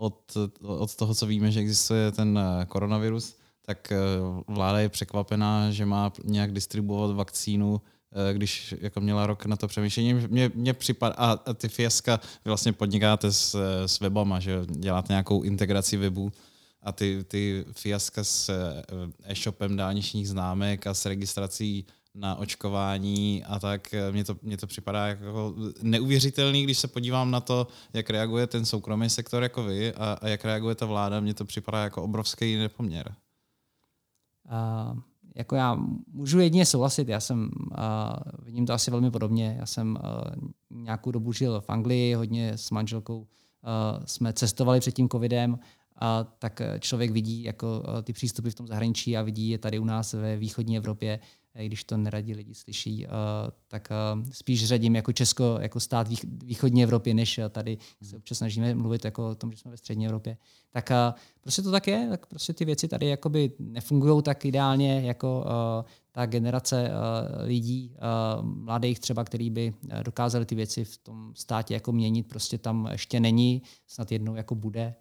od, 0.00 0.36
od 0.62 0.96
toho, 0.96 1.14
co 1.14 1.26
víme, 1.26 1.50
že 1.50 1.60
existuje 1.60 2.12
ten 2.12 2.38
eh, 2.38 2.66
koronavirus, 2.66 3.36
tak 3.62 3.92
eh, 3.92 3.96
vláda 4.48 4.78
je 4.78 4.88
překvapená, 4.88 5.70
že 5.70 5.86
má 5.86 6.12
nějak 6.24 6.52
distribuovat 6.52 7.16
vakcínu, 7.16 7.80
eh, 8.30 8.34
když 8.34 8.74
jako 8.80 9.00
měla 9.00 9.26
rok 9.26 9.46
na 9.46 9.56
to 9.56 9.68
přemýšlení. 9.68 10.14
Mně, 10.14 10.50
mně 10.54 10.74
připadá, 10.74 11.14
a 11.14 11.54
ty 11.54 11.68
fiaska, 11.68 12.20
vy 12.44 12.48
vlastně 12.48 12.72
podnikáte 12.72 13.32
s, 13.32 13.56
s 13.86 14.00
webama, 14.00 14.40
že 14.40 14.60
děláte 14.66 15.12
nějakou 15.12 15.42
integraci 15.42 15.96
webů 15.96 16.32
a 16.82 16.92
ty, 16.92 17.24
ty 17.28 17.64
fiaska 17.72 18.24
s 18.24 18.50
e-shopem 19.24 19.76
dálničních 19.76 20.28
známek 20.28 20.86
a 20.86 20.94
s 20.94 21.06
registrací 21.06 21.86
na 22.14 22.36
očkování 22.36 23.44
a 23.44 23.58
tak 23.58 23.94
eh, 23.94 24.12
mně 24.12 24.24
to, 24.24 24.36
mně 24.42 24.56
to 24.56 24.66
připadá 24.66 25.06
jako 25.06 25.54
neuvěřitelný, 25.82 26.62
když 26.62 26.78
se 26.78 26.88
podívám 26.88 27.30
na 27.30 27.40
to, 27.40 27.66
jak 27.92 28.10
reaguje 28.10 28.46
ten 28.46 28.64
soukromý 28.64 29.10
sektor 29.10 29.42
jako 29.42 29.64
vy 29.64 29.94
a, 29.94 30.18
a 30.20 30.28
jak 30.28 30.44
reaguje 30.44 30.74
ta 30.74 30.86
vláda, 30.86 31.20
mně 31.20 31.34
to 31.34 31.44
připadá 31.44 31.84
jako 31.84 32.02
obrovský 32.02 32.56
nepoměr. 32.56 33.14
Uh, 34.44 34.98
jako 35.34 35.56
já 35.56 35.78
můžu 36.12 36.40
jedině 36.40 36.66
souhlasit, 36.66 37.08
já 37.08 37.20
jsem, 37.20 37.50
uh, 37.70 38.44
vidím 38.44 38.66
to 38.66 38.72
asi 38.72 38.90
velmi 38.90 39.10
podobně, 39.10 39.56
já 39.58 39.66
jsem 39.66 39.98
uh, 40.04 40.48
nějakou 40.70 41.10
dobu 41.10 41.32
žil 41.32 41.60
v 41.60 41.70
Anglii, 41.70 42.14
hodně 42.14 42.52
s 42.52 42.70
manželkou 42.70 43.18
uh, 43.18 43.26
jsme 44.04 44.32
cestovali 44.32 44.80
před 44.80 44.92
tím 44.92 45.08
covidem, 45.08 45.58
a 46.02 46.24
tak 46.24 46.62
člověk 46.78 47.10
vidí 47.10 47.42
jako 47.42 47.82
ty 48.02 48.12
přístupy 48.12 48.50
v 48.50 48.54
tom 48.54 48.66
zahraničí 48.66 49.16
a 49.16 49.22
vidí 49.22 49.48
je 49.48 49.58
tady 49.58 49.78
u 49.78 49.84
nás 49.84 50.12
ve 50.12 50.36
východní 50.36 50.76
Evropě, 50.76 51.20
když 51.54 51.84
to 51.84 51.96
neradí 51.96 52.34
lidi 52.34 52.54
slyší, 52.54 53.06
uh, 53.06 53.12
tak 53.68 53.88
uh, 54.16 54.30
spíš 54.30 54.66
řadím 54.66 54.96
jako 54.96 55.12
Česko, 55.12 55.58
jako 55.60 55.80
stát 55.80 56.08
vých, 56.08 56.24
východní 56.24 56.82
Evropy, 56.82 57.14
než 57.14 57.40
tady 57.50 57.78
se 58.02 58.16
občas 58.16 58.38
snažíme 58.38 58.74
mluvit 58.74 59.04
jako 59.04 59.30
o 59.30 59.34
tom, 59.34 59.52
že 59.52 59.58
jsme 59.58 59.70
ve 59.70 59.76
střední 59.76 60.06
Evropě. 60.06 60.36
Tak 60.70 60.92
prostě 61.40 61.62
to 61.62 61.70
tak 61.70 61.86
je, 61.86 62.08
tak 62.10 62.26
prostě 62.26 62.52
ty 62.52 62.64
věci 62.64 62.88
tady 62.88 63.06
jakoby 63.06 63.52
nefungují 63.58 64.22
tak 64.22 64.44
ideálně 64.44 65.00
jako 65.00 65.44
ta 66.12 66.26
generace 66.26 66.90
lidí, 67.44 67.94
mladých 68.42 69.00
třeba, 69.00 69.24
který 69.24 69.50
by 69.50 69.74
dokázali 70.02 70.46
ty 70.46 70.54
věci 70.54 70.84
v 70.84 70.98
tom 70.98 71.32
státě 71.34 71.74
jako 71.74 71.92
měnit, 71.92 72.28
prostě 72.28 72.58
tam 72.58 72.88
ještě 72.92 73.20
není, 73.20 73.62
snad 73.86 74.12
jednou 74.12 74.34
jako 74.34 74.54
bude. 74.54 74.94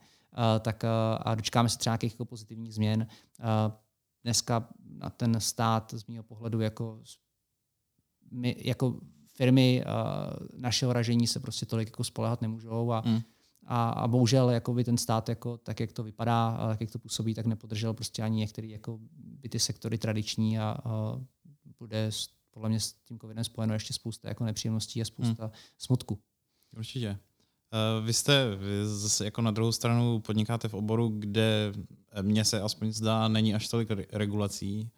Tak 0.61 0.83
a 1.19 1.35
dočkáme 1.35 1.69
se 1.69 1.77
třeba 1.77 1.93
nějakých 1.93 2.13
jako 2.13 2.25
pozitivních 2.25 2.73
změn. 2.73 3.07
Dneska 4.23 4.69
na 4.89 5.09
ten 5.09 5.39
stát 5.39 5.93
z 5.97 6.05
mého 6.05 6.23
pohledu 6.23 6.61
jako, 6.61 7.01
my, 8.31 8.55
jako 8.59 8.99
firmy 9.27 9.83
uh, 9.85 10.61
našeho 10.61 10.93
ražení 10.93 11.27
se 11.27 11.39
prostě 11.39 11.65
tolik 11.65 11.87
jako 11.87 12.03
spolehat 12.03 12.41
nemůžou 12.41 12.91
a, 12.91 13.03
mm. 13.05 13.21
a, 13.65 13.89
a 13.89 14.07
bohužel 14.07 14.49
jako 14.49 14.73
by 14.73 14.83
ten 14.83 14.97
stát 14.97 15.29
jako, 15.29 15.57
tak, 15.57 15.79
jak 15.79 15.91
to 15.91 16.03
vypadá, 16.03 16.49
a 16.49 16.67
tak, 16.67 16.81
jak 16.81 16.91
to 16.91 16.99
působí, 16.99 17.33
tak 17.33 17.45
nepodržel 17.45 17.93
prostě 17.93 18.23
ani 18.23 18.37
některý 18.37 18.69
jako 18.69 18.99
by 19.11 19.49
ty 19.49 19.59
sektory 19.59 19.97
tradiční 19.97 20.59
a, 20.59 20.77
a 20.83 21.19
bude 21.79 22.09
podle 22.51 22.69
mě 22.69 22.79
s 22.79 22.93
tím 22.93 23.19
covidem 23.19 23.43
spojeno 23.43 23.73
ještě 23.73 23.93
spousta 23.93 24.27
jako 24.27 24.43
nepříjemností 24.43 25.01
a 25.01 25.05
spousta 25.05 25.45
mm. 25.45 25.51
smutku. 25.77 26.19
Určitě. 26.77 27.09
Uh, 27.99 28.05
vy 28.05 28.13
jste 28.13 28.55
vy 28.55 28.85
zase 28.85 29.25
jako 29.25 29.41
na 29.41 29.51
druhou 29.51 29.71
stranu 29.71 30.19
podnikáte 30.19 30.67
v 30.67 30.73
oboru, 30.73 31.09
kde 31.09 31.73
mně 32.21 32.45
se 32.45 32.61
aspoň 32.61 32.91
zdá, 32.91 33.27
není 33.27 33.55
až 33.55 33.67
tolik 33.67 33.89
regulací, 34.11 34.89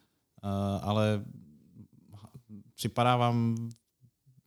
uh, 0.44 0.50
ale 0.82 1.24
připadá 2.74 3.16
vám 3.16 3.68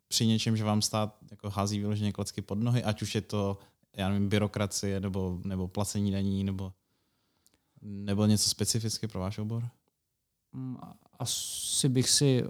při 0.07 0.27
něčem, 0.27 0.57
že 0.57 0.63
vám 0.63 0.81
stát 0.81 1.17
jako 1.31 1.49
hází 1.49 1.79
vyloženě 1.79 2.11
klacky 2.11 2.41
pod 2.41 2.59
nohy, 2.59 2.83
ať 2.83 3.01
už 3.01 3.15
je 3.15 3.21
to, 3.21 3.57
já 3.97 4.09
nevím, 4.09 4.29
byrokracie 4.29 4.99
nebo, 4.99 5.39
nebo 5.43 5.67
placení 5.67 6.11
daní 6.11 6.43
nebo, 6.43 6.73
nebo 7.81 8.25
něco 8.25 8.49
specificky 8.49 9.07
pro 9.07 9.19
váš 9.19 9.37
obor? 9.37 9.69
Mm, 10.53 10.77
asi 11.19 11.89
bych 11.89 12.09
si, 12.09 12.43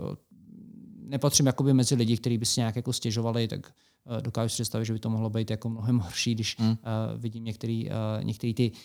nepatřím 0.95 1.45
jakoby 1.45 1.73
mezi 1.73 1.95
lidi, 1.95 2.17
kteří 2.17 2.37
by 2.37 2.45
si 2.45 2.59
nějak 2.59 2.75
jako 2.75 2.93
stěžovali, 2.93 3.47
tak 3.47 3.73
Eh, 3.73 3.94
dokážu 4.21 4.49
si 4.49 4.53
představit, 4.53 4.85
že 4.85 4.93
by 4.93 4.99
to 4.99 5.09
mohlo 5.09 5.29
být 5.29 5.51
jako 5.51 5.69
mnohem 5.69 5.99
horší, 5.99 6.35
když 6.35 6.57
mm. 6.57 6.69
uh, 6.69 6.75
vidím 7.17 7.43
některé 7.43 7.83
uh, 7.85 8.23
některý 8.23 8.53
ty 8.53 8.71
uh, 8.71 8.77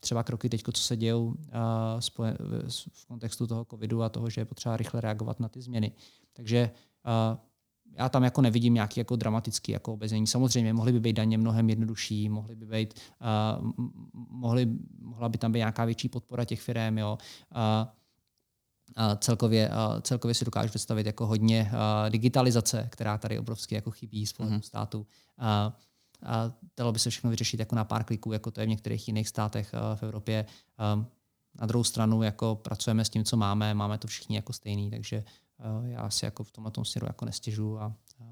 třeba 0.00 0.22
kroky 0.22 0.48
teď, 0.48 0.62
co 0.72 0.82
se 0.82 0.96
dějou 0.96 1.24
uh, 1.24 1.34
spoje, 1.98 2.36
v 2.92 3.06
kontextu 3.06 3.46
toho 3.46 3.64
covidu 3.64 4.02
a 4.02 4.08
toho, 4.08 4.30
že 4.30 4.40
je 4.40 4.44
potřeba 4.44 4.76
rychle 4.76 5.00
reagovat 5.00 5.40
na 5.40 5.48
ty 5.48 5.60
změny. 5.60 5.92
Takže 6.32 6.70
uh, 7.32 7.38
já 7.98 8.08
tam 8.08 8.24
jako 8.24 8.42
nevidím 8.42 8.74
nějaký 8.74 9.00
jako 9.00 9.16
dramatický 9.16 9.72
jako 9.72 9.92
obezení. 9.92 10.26
Samozřejmě 10.26 10.72
mohly 10.72 10.92
by 10.92 11.00
být 11.00 11.16
daně 11.16 11.38
mnohem 11.38 11.70
jednodušší, 11.70 12.28
mohly 12.28 12.56
by 12.56 12.66
být, 12.66 12.94
uh, 13.60 13.70
mohly, 14.30 14.68
mohla 14.98 15.28
by 15.28 15.38
tam 15.38 15.52
být 15.52 15.58
nějaká 15.58 15.84
větší 15.84 16.08
podpora 16.08 16.44
těch 16.44 16.60
firm, 16.60 16.98
jo. 16.98 17.18
Uh, 17.54 17.88
celkově, 19.18 19.70
celkově 20.02 20.34
si 20.34 20.44
dokážu 20.44 20.68
představit 20.68 21.06
jako 21.06 21.26
hodně 21.26 21.72
digitalizace, 22.08 22.88
která 22.90 23.18
tady 23.18 23.38
obrovsky 23.38 23.74
jako 23.74 23.90
chybí 23.90 24.26
z 24.26 24.32
pohledu 24.32 24.56
mm-hmm. 24.56 24.66
státu. 24.66 25.06
A, 25.38 25.76
a 26.24 26.52
dalo 26.76 26.92
by 26.92 26.98
se 26.98 27.10
všechno 27.10 27.30
vyřešit 27.30 27.60
jako 27.60 27.76
na 27.76 27.84
pár 27.84 28.04
kliků, 28.04 28.32
jako 28.32 28.50
to 28.50 28.60
je 28.60 28.66
v 28.66 28.70
některých 28.70 29.08
jiných 29.08 29.28
státech 29.28 29.72
v 29.94 30.02
Evropě. 30.02 30.46
na 31.60 31.66
druhou 31.66 31.84
stranu 31.84 32.22
jako 32.22 32.56
pracujeme 32.56 33.04
s 33.04 33.10
tím, 33.10 33.24
co 33.24 33.36
máme, 33.36 33.74
máme 33.74 33.98
to 33.98 34.08
všichni 34.08 34.36
jako 34.36 34.52
stejný, 34.52 34.90
takže 34.90 35.24
já 35.84 36.10
si 36.10 36.24
jako 36.24 36.44
v 36.44 36.52
tomhle 36.52 36.70
tom 36.70 36.84
směru 36.84 37.06
jako 37.06 37.24
nestěžu 37.24 37.80
a 37.80 37.86
uh, 37.86 38.26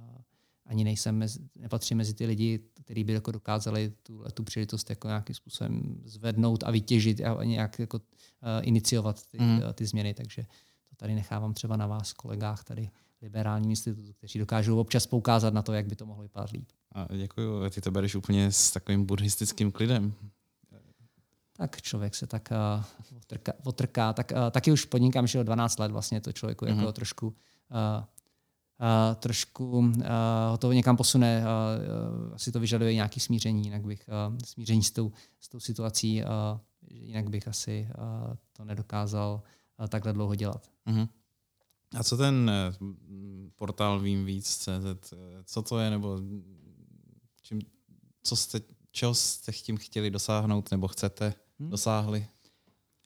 ani 0.67 0.85
nejsem 0.85 1.19
mezi, 1.19 1.41
nepatřím 1.57 1.99
mezi 1.99 2.15
ty 2.15 2.27
lidi, 2.27 2.61
kteří 2.85 3.05
by 3.05 3.13
jako 3.13 3.31
dokázali 3.31 3.93
tu, 4.03 4.25
tu 4.35 4.45
příležitost 4.45 4.91
jako 4.91 5.09
nějakým 5.09 5.35
způsobem 5.35 6.01
zvednout 6.05 6.65
a 6.65 6.71
vytěžit 6.71 7.21
a 7.21 7.45
nějak 7.45 7.79
jako, 7.79 7.99
uh, 7.99 8.03
iniciovat 8.63 9.27
ty, 9.27 9.39
mm. 9.39 9.63
ty 9.75 9.87
změny, 9.87 10.15
takže 10.15 10.43
to 10.91 10.97
tady 10.97 11.15
nechávám 11.15 11.55
třeba 11.55 11.77
na 11.77 11.87
vás, 11.87 12.13
kolegách 12.13 12.65
tady 12.65 12.91
liberálním 13.23 13.71
institutu, 13.71 14.13
kteří 14.13 14.39
dokážou 14.39 14.81
občas 14.81 15.07
poukázat 15.07 15.55
na 15.55 15.63
to, 15.63 15.73
jak 15.73 15.87
by 15.87 15.97
to 15.97 16.07
mohlo 16.07 16.23
vypadat 16.23 16.51
líp. 16.51 16.69
A 16.93 17.17
děkuji, 17.17 17.71
ty 17.71 17.81
to 17.81 17.91
bereš 17.91 18.15
úplně 18.15 18.53
s 18.53 18.71
takovým 18.71 19.07
buddhistickým 19.07 19.73
klidem. 19.73 20.15
Tak 21.53 21.83
člověk 21.83 22.15
se 22.15 22.27
tak 22.27 22.49
uh, 23.11 23.17
otrká, 23.17 23.53
otrká. 23.65 24.13
Tak, 24.13 24.33
uh, 24.37 24.51
taky 24.51 24.73
už 24.73 24.85
podnikám, 24.85 25.27
že 25.27 25.41
o 25.41 25.43
12 25.43 25.79
let 25.79 25.93
vlastně 25.93 26.21
to 26.21 26.33
člověku 26.33 26.65
mm-hmm. 26.65 26.69
jako 26.69 26.83
mhm. 26.83 26.93
trošku 26.93 27.27
uh, 27.27 27.35
uh, 28.81 29.15
trošku 29.15 29.79
uh, 29.79 29.95
ho 30.51 30.59
to 30.59 30.73
někam 30.73 30.97
posune, 30.97 31.43
uh, 31.43 32.35
asi 32.35 32.53
to 32.53 32.61
vyžaduje 32.61 32.95
nějaké 32.95 33.21
smíření, 33.21 33.65
jinak 33.65 33.85
bych 33.85 34.09
uh, 34.29 34.39
smíření 34.45 34.83
s 34.83 34.91
tou, 34.91 35.13
s 35.41 35.49
tou 35.49 35.61
situací, 35.61 36.23
uh, 36.23 36.29
jinak 36.91 37.31
bych 37.31 37.49
asi 37.49 37.89
uh, 37.99 38.35
to 38.53 38.65
nedokázal 38.65 39.43
uh, 39.81 39.87
takhle 39.87 40.13
dlouho 40.13 40.35
dělat. 40.35 40.71
Mm-hmm. 40.87 41.09
A 41.99 42.05
co 42.05 42.17
ten 42.17 42.51
portál 43.57 44.01
Vím 44.01 44.25
víc 44.25 44.57
CZ, 44.57 45.15
co 45.45 45.63
to 45.63 45.79
je, 45.79 45.91
nebo 45.91 46.21
čím, 47.43 47.61
co 48.23 48.37
jste, 48.37 48.61
čeho 48.91 49.15
jste 49.15 49.53
tím 49.53 49.77
chtěli 49.77 50.11
dosáhnout, 50.11 50.71
nebo 50.71 50.89
chcete, 50.89 51.35
hmm. 51.59 51.71
dosáhli? 51.71 52.27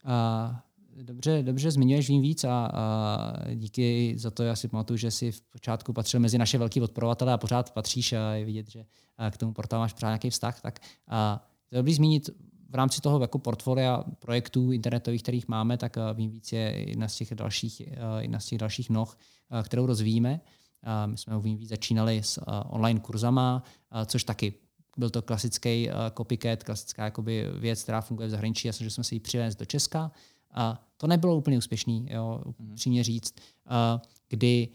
A, 0.05 0.63
dobře, 1.03 1.43
dobře 1.43 1.71
zmiňuješ 1.71 2.09
Vím 2.09 2.21
víc 2.21 2.43
a, 2.43 2.65
a 2.73 3.53
díky 3.55 4.15
za 4.17 4.31
to, 4.31 4.43
já 4.43 4.55
si 4.55 4.67
pamatuju, 4.67 4.97
že 4.97 5.11
si 5.11 5.31
v 5.31 5.41
počátku 5.41 5.93
patřil 5.93 6.19
mezi 6.19 6.37
naše 6.37 6.57
velký 6.57 6.79
podporovatele 6.79 7.33
a 7.33 7.37
pořád 7.37 7.73
patříš 7.73 8.13
a 8.13 8.33
je 8.33 8.45
vidět, 8.45 8.69
že 8.69 8.85
k 9.31 9.37
tomu 9.37 9.53
portálu 9.53 9.81
máš 9.81 9.93
pořád 9.93 10.07
nějaký 10.07 10.29
vztah, 10.29 10.61
tak 10.61 10.79
a, 11.07 11.47
to 11.69 11.75
je 11.75 11.79
dobrý 11.79 11.93
zmínit 11.93 12.29
v 12.69 12.75
rámci 12.75 13.01
toho 13.01 13.21
jako 13.21 13.39
portfolia 13.39 14.03
projektů 14.19 14.71
internetových, 14.71 15.23
kterých 15.23 15.47
máme, 15.47 15.77
tak 15.77 15.97
Vím 16.13 16.31
víc 16.31 16.51
je 16.51 16.89
jedna 16.89 17.07
z 17.07 17.15
těch 17.15 17.35
dalších, 17.35 17.81
jedna 18.19 18.39
z 18.39 18.45
těch 18.45 18.59
dalších 18.59 18.89
noh, 18.89 19.17
kterou 19.63 19.85
rozvíjíme. 19.85 20.41
My 21.05 21.17
jsme 21.17 21.39
Vím 21.39 21.57
víc 21.57 21.69
začínali 21.69 22.23
s 22.23 22.41
online 22.69 22.99
kurzama, 22.99 23.63
což 24.05 24.23
taky 24.23 24.53
byl 24.97 25.09
to 25.09 25.21
klasický 25.21 25.89
copycat, 26.17 26.63
klasická 26.63 27.05
jakoby 27.05 27.47
věc, 27.59 27.83
která 27.83 28.01
funguje 28.01 28.27
v 28.27 28.31
zahraničí. 28.31 28.67
Já 28.67 28.73
jsem, 28.73 28.83
že 28.83 28.91
jsme 28.91 29.03
si 29.03 29.15
ji 29.15 29.19
přivést 29.19 29.55
do 29.55 29.65
Česka. 29.65 30.11
A 30.55 30.81
to 30.97 31.07
nebylo 31.07 31.37
úplně 31.37 31.57
úspěšný, 31.57 32.07
jo, 32.09 32.41
mhm. 32.59 32.75
přímě 32.75 33.03
říct, 33.03 33.35
kdy 34.29 34.69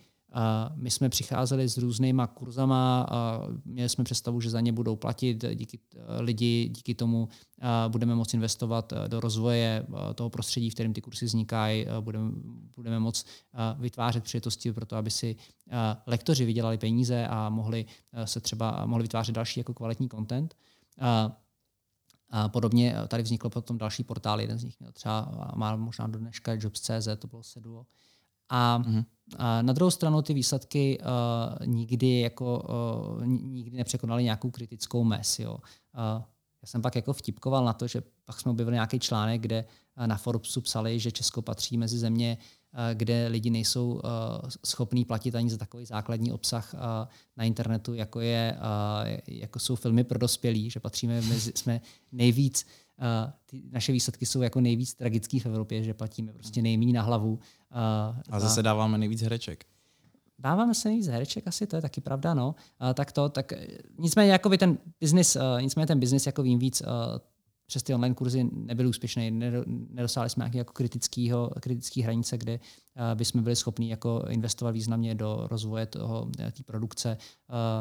my 0.74 0.90
jsme 0.90 1.08
přicházeli 1.08 1.68
s 1.68 1.78
různýma 1.78 2.26
kurzama, 2.26 3.06
a 3.10 3.42
měli 3.64 3.88
jsme 3.88 4.04
představu, 4.04 4.40
že 4.40 4.50
za 4.50 4.60
ně 4.60 4.72
budou 4.72 4.96
platit 4.96 5.44
díky 5.54 5.78
lidi, 6.18 6.68
díky 6.68 6.94
tomu 6.94 7.28
budeme 7.88 8.14
moci 8.14 8.36
investovat 8.36 8.92
do 9.08 9.20
rozvoje 9.20 9.86
toho 10.14 10.30
prostředí, 10.30 10.70
v 10.70 10.74
kterém 10.74 10.92
ty 10.92 11.00
kurzy 11.00 11.26
vznikají, 11.26 11.86
budeme, 12.00 12.30
budeme 12.76 12.98
moct 12.98 13.26
vytvářet 13.78 14.24
příležitosti 14.24 14.72
pro 14.72 14.86
to, 14.86 14.96
aby 14.96 15.10
si 15.10 15.36
lektoři 16.06 16.44
vydělali 16.44 16.78
peníze 16.78 17.26
a 17.26 17.48
mohli 17.48 17.86
se 18.24 18.40
třeba 18.40 18.86
mohli 18.86 19.02
vytvářet 19.02 19.34
další 19.34 19.60
jako 19.60 19.74
kvalitní 19.74 20.08
content. 20.08 20.54
A 22.30 22.48
podobně 22.48 22.96
tady 23.08 23.22
vzniklo 23.22 23.50
potom 23.50 23.78
další 23.78 24.04
portál, 24.04 24.40
jeden 24.40 24.58
z 24.58 24.64
nich 24.64 24.80
měl 24.80 24.92
třeba, 24.92 25.52
má 25.54 25.76
možná 25.76 26.06
do 26.06 26.18
dneška 26.18 26.52
Jobs.cz, 26.54 27.08
to 27.18 27.26
bylo 27.28 27.42
Seduo. 27.42 27.86
A, 28.48 28.78
mm-hmm. 28.78 29.04
a 29.36 29.62
na 29.62 29.72
druhou 29.72 29.90
stranu 29.90 30.22
ty 30.22 30.34
výsledky 30.34 30.98
uh, 31.00 31.66
nikdy 31.66 32.20
jako 32.20 32.62
uh, 33.18 33.26
nikdy 33.26 33.76
nepřekonaly 33.76 34.24
nějakou 34.24 34.50
kritickou 34.50 35.04
mes. 35.04 35.38
Jo. 35.38 35.56
Uh, 36.16 36.22
já 36.62 36.66
jsem 36.66 36.82
pak 36.82 36.96
jako 36.96 37.12
vtipkoval 37.12 37.64
na 37.64 37.72
to, 37.72 37.86
že 37.86 38.02
pak 38.24 38.40
jsme 38.40 38.50
objevili 38.50 38.74
nějaký 38.74 38.98
článek, 38.98 39.40
kde 39.40 39.64
na 40.06 40.16
Forbesu 40.16 40.60
psali, 40.60 41.00
že 41.00 41.12
Česko 41.12 41.42
patří 41.42 41.78
mezi 41.78 41.98
země, 41.98 42.38
kde 42.94 43.26
lidi 43.28 43.50
nejsou 43.50 43.92
uh, 43.92 44.00
schopní 44.66 45.04
platit 45.04 45.34
ani 45.34 45.50
za 45.50 45.56
takový 45.56 45.86
základní 45.86 46.32
obsah 46.32 46.74
na 47.36 47.44
internetu, 47.44 47.94
jako, 47.94 48.20
je, 48.20 48.56
jako 49.26 49.58
jsou 49.58 49.76
filmy 49.76 50.04
pro 50.04 50.18
dospělí, 50.18 50.70
že 50.70 50.80
patříme 50.80 51.20
mezi, 51.20 51.52
jsme 51.54 51.80
nejvíc 52.12 52.66
ty 53.46 53.62
naše 53.70 53.92
výsledky 53.92 54.26
jsou 54.26 54.42
jako 54.42 54.60
nejvíc 54.60 54.94
tragický 54.94 55.40
v 55.40 55.46
Evropě, 55.46 55.84
že 55.84 55.94
platíme 55.94 56.32
prostě 56.32 56.62
nejméně 56.62 56.92
na 56.92 57.02
hlavu. 57.02 57.38
A 58.30 58.40
zase 58.40 58.62
dáváme 58.62 58.98
nejvíc 58.98 59.22
hereček. 59.22 59.66
Dáváme 60.40 60.74
se 60.74 60.88
nejvíc 60.88 61.06
hereček, 61.06 61.46
asi 61.46 61.66
to 61.66 61.76
je 61.76 61.82
taky 61.82 62.00
pravda, 62.00 62.34
no. 62.34 62.54
Uh, 62.82 62.92
tak 62.94 63.12
to, 63.12 63.28
tak 63.28 63.52
nicméně 63.98 64.32
jako 64.32 64.48
by 64.48 64.58
ten 64.58 64.78
biznis, 65.00 65.36
uh, 65.36 65.42
nicméně 65.62 65.86
ten 65.86 66.00
biznis 66.00 66.26
jako 66.26 66.42
vím 66.42 66.58
víc, 66.58 66.80
uh, 66.80 66.88
přes 67.66 67.82
ty 67.82 67.94
online 67.94 68.14
kurzy 68.14 68.50
nebyly 68.52 68.88
úspěšné, 68.88 69.30
nedosáhli 69.90 70.30
jsme 70.30 70.44
nějaké 70.44 70.58
jako 70.58 70.72
kritického, 70.72 71.50
kritické 71.60 72.02
hranice, 72.02 72.38
kde 72.38 72.58
uh, 72.58 73.14
bychom 73.14 73.42
byli 73.42 73.56
schopni 73.56 73.90
jako 73.90 74.24
investovat 74.28 74.70
významně 74.70 75.14
do 75.14 75.46
rozvoje 75.50 75.86
toho, 75.86 76.30
té 76.36 76.62
produkce, 76.66 77.16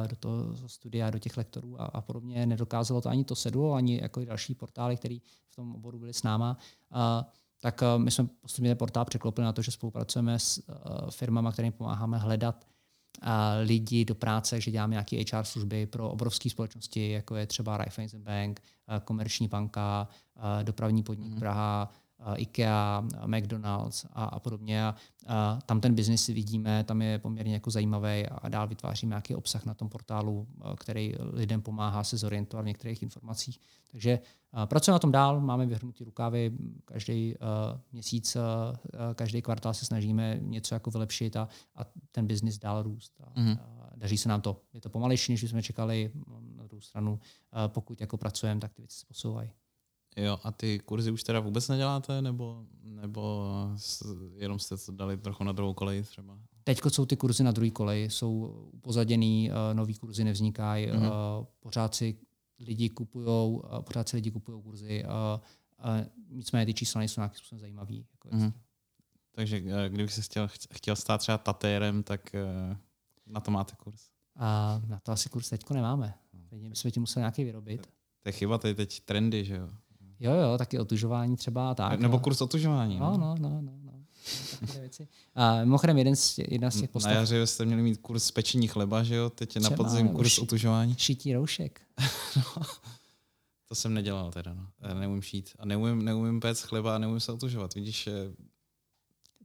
do 0.09 0.15
toho 0.15 0.67
studia, 0.67 1.09
do 1.09 1.19
těch 1.19 1.37
lektorů 1.37 1.81
a, 1.81 1.85
a 1.85 2.01
podobně. 2.01 2.45
Nedokázalo 2.45 3.01
to 3.01 3.09
ani 3.09 3.23
to 3.23 3.35
sedu, 3.35 3.73
ani 3.73 3.99
jako 4.01 4.25
další 4.25 4.55
portály, 4.55 4.97
které 4.97 5.17
v 5.47 5.55
tom 5.55 5.75
oboru 5.75 5.99
byly 5.99 6.13
s 6.13 6.23
náma. 6.23 6.57
Uh, 6.95 7.23
tak 7.59 7.81
uh, 7.81 8.03
my 8.03 8.11
jsme 8.11 8.27
postupně 8.41 8.69
ten 8.69 8.77
portál 8.77 9.05
překlopili 9.05 9.45
na 9.45 9.53
to, 9.53 9.61
že 9.61 9.71
spolupracujeme 9.71 10.39
s 10.39 10.57
uh, 10.57 11.09
firmama, 11.09 11.51
kterým 11.51 11.71
pomáháme 11.71 12.17
hledat 12.17 12.65
lidi 13.63 14.05
do 14.05 14.15
práce, 14.15 14.61
že 14.61 14.71
děláme 14.71 14.91
nějaké 14.91 15.17
HR 15.17 15.43
služby 15.43 15.85
pro 15.85 16.09
obrovské 16.09 16.49
společnosti, 16.49 17.11
jako 17.11 17.35
je 17.35 17.47
třeba 17.47 17.77
Raiffeisen 17.77 18.23
Bank, 18.23 18.61
Komerční 19.03 19.47
banka, 19.47 20.07
dopravní 20.63 21.03
podnik 21.03 21.31
mm. 21.31 21.39
Praha, 21.39 21.91
IKEA, 22.35 23.03
McDonald's 23.25 24.05
a, 24.13 24.23
a 24.23 24.39
podobně. 24.39 24.85
A, 24.85 24.95
a 25.27 25.59
tam 25.65 25.81
ten 25.81 25.95
biznis 25.95 26.27
vidíme, 26.27 26.83
tam 26.83 27.01
je 27.01 27.19
poměrně 27.19 27.53
jako 27.53 27.71
zajímavý 27.71 28.25
a 28.27 28.49
dál 28.49 28.67
vytváříme 28.67 29.09
nějaký 29.09 29.35
obsah 29.35 29.65
na 29.65 29.73
tom 29.73 29.89
portálu, 29.89 30.47
který 30.77 31.13
lidem 31.19 31.61
pomáhá 31.61 32.03
se 32.03 32.17
zorientovat 32.17 32.63
v 32.63 32.67
některých 32.67 33.03
informacích. 33.03 33.59
Takže 33.91 34.19
pracujeme 34.65 34.95
na 34.95 34.99
tom 34.99 35.11
dál, 35.11 35.41
máme 35.41 35.65
vyhrnutý 35.65 36.03
rukávy, 36.03 36.51
každý 36.85 37.35
uh, 37.35 37.79
měsíc, 37.91 38.35
uh, 38.35 38.41
každý 39.13 39.41
kvartál 39.41 39.73
se 39.73 39.85
snažíme 39.85 40.39
něco 40.41 40.75
jako 40.75 40.91
vylepšit 40.91 41.35
a, 41.35 41.47
a 41.75 41.81
ten 42.11 42.27
biznis 42.27 42.57
dál 42.57 42.83
růst. 42.83 43.21
A, 43.21 43.39
mm-hmm. 43.39 43.57
a 43.61 43.91
daří 43.95 44.17
se 44.17 44.29
nám 44.29 44.41
to. 44.41 44.61
Je 44.73 44.81
to 44.81 44.89
pomalejší, 44.89 45.31
než 45.31 45.41
jsme 45.41 45.63
čekali. 45.63 46.11
Na 46.55 46.63
druhou 46.63 46.81
stranu, 46.81 47.11
uh, 47.11 47.19
pokud 47.67 48.01
jako 48.01 48.17
pracujeme, 48.17 48.61
tak 48.61 48.73
ty 48.73 48.81
věci 48.81 48.97
se 48.99 49.05
posouvají. 49.07 49.49
Jo, 50.17 50.39
a 50.43 50.51
ty 50.51 50.79
kurzy 50.79 51.11
už 51.11 51.23
teda 51.23 51.39
vůbec 51.39 51.67
neděláte, 51.67 52.21
nebo, 52.21 52.65
nebo 52.83 53.45
jenom 54.35 54.59
jste 54.59 54.77
to 54.77 54.91
dali 54.91 55.17
trochu 55.17 55.43
na 55.43 55.51
druhou 55.51 55.73
kolej 55.73 56.03
třeba? 56.03 56.37
Teď 56.63 56.79
jsou 56.87 57.05
ty 57.05 57.15
kurzy 57.17 57.43
na 57.43 57.51
druhé 57.51 57.71
koleji, 57.71 58.09
jsou 58.09 58.31
upozaděný, 58.71 59.51
nový 59.73 59.93
kurzy 59.93 60.23
nevznikají, 60.23 60.87
mm-hmm. 60.87 61.45
pořád 61.59 61.95
si 61.95 62.17
lidi 62.59 62.89
kupují, 62.89 63.27
uh, 63.27 63.81
pořád 63.81 64.09
si 64.09 64.15
lidi 64.15 64.31
kupují 64.31 64.63
kurzy, 64.63 65.03
uh, 65.05 65.11
uh, 65.85 66.05
nicméně 66.29 66.65
ty 66.65 66.73
čísla 66.73 66.99
nejsou 66.99 67.21
nějakým 67.21 67.37
způsobem 67.37 67.59
zajímavý. 67.59 68.07
Jako 68.11 68.29
mm-hmm. 68.29 68.53
Takže 69.31 69.61
uh, 69.61 69.73
kdybych 69.87 70.13
se 70.13 70.21
chtěl, 70.21 70.47
chtěl 70.73 70.95
stát 70.95 71.17
třeba 71.17 71.37
tatérem, 71.37 72.03
tak 72.03 72.21
uh, 72.33 72.77
na 73.27 73.39
to 73.39 73.51
máte 73.51 73.75
kurz? 73.75 74.09
A 74.35 74.81
na 74.87 74.99
to 74.99 75.11
asi 75.11 75.29
kurz 75.29 75.49
teďko 75.49 75.73
nemáme. 75.73 76.13
Teď 76.49 76.59
bychom 76.59 76.91
ti 76.91 76.99
museli 76.99 77.21
nějaký 77.21 77.43
vyrobit. 77.43 77.87
To 78.23 78.29
je 78.29 78.33
chyba, 78.33 78.57
to 78.57 78.67
je 78.67 78.75
teď 78.75 78.99
trendy, 78.99 79.45
že 79.45 79.55
jo? 79.55 79.69
Jo, 80.19 80.33
jo, 80.33 80.57
taky 80.57 80.79
otužování 80.79 81.35
třeba 81.35 81.71
a 81.71 81.75
tak. 81.75 81.99
Nebo 81.99 82.17
no. 82.17 82.19
kurz 82.19 82.41
otužování. 82.41 82.99
No, 82.99 83.17
no, 83.17 83.35
no, 83.39 83.61
no. 83.61 83.79
no. 83.83 83.88
Věci. 84.79 85.07
A 85.35 85.59
mimochodem 85.59 85.97
jeden 85.97 86.15
z, 86.15 86.39
jedna 86.47 86.71
z 86.71 86.79
těch 86.79 86.89
postav... 86.89 87.13
Na 87.13 87.19
jaře 87.19 87.47
jste 87.47 87.65
měli 87.65 87.81
mít 87.81 87.97
kurz 87.97 88.31
pečení 88.31 88.67
chleba, 88.67 89.03
že 89.03 89.15
jo? 89.15 89.29
Teď 89.29 89.55
je 89.55 89.61
na 89.61 89.69
podzim 89.69 90.09
kurz 90.09 90.31
ši, 90.31 90.41
otužování. 90.41 90.95
Šití 90.97 91.33
roušek. 91.33 91.81
no, 92.35 92.63
to 93.67 93.75
jsem 93.75 93.93
nedělal 93.93 94.31
teda. 94.31 94.53
No. 94.53 94.67
Já 94.81 94.93
neumím 94.93 95.21
šít. 95.21 95.49
A 95.59 95.65
neumím, 95.65 96.05
neumím 96.05 96.39
péct 96.39 96.63
chleba 96.63 96.95
a 96.95 96.97
neumím 96.97 97.19
se 97.19 97.31
otužovat. 97.31 97.75
Vidíš, 97.75 98.09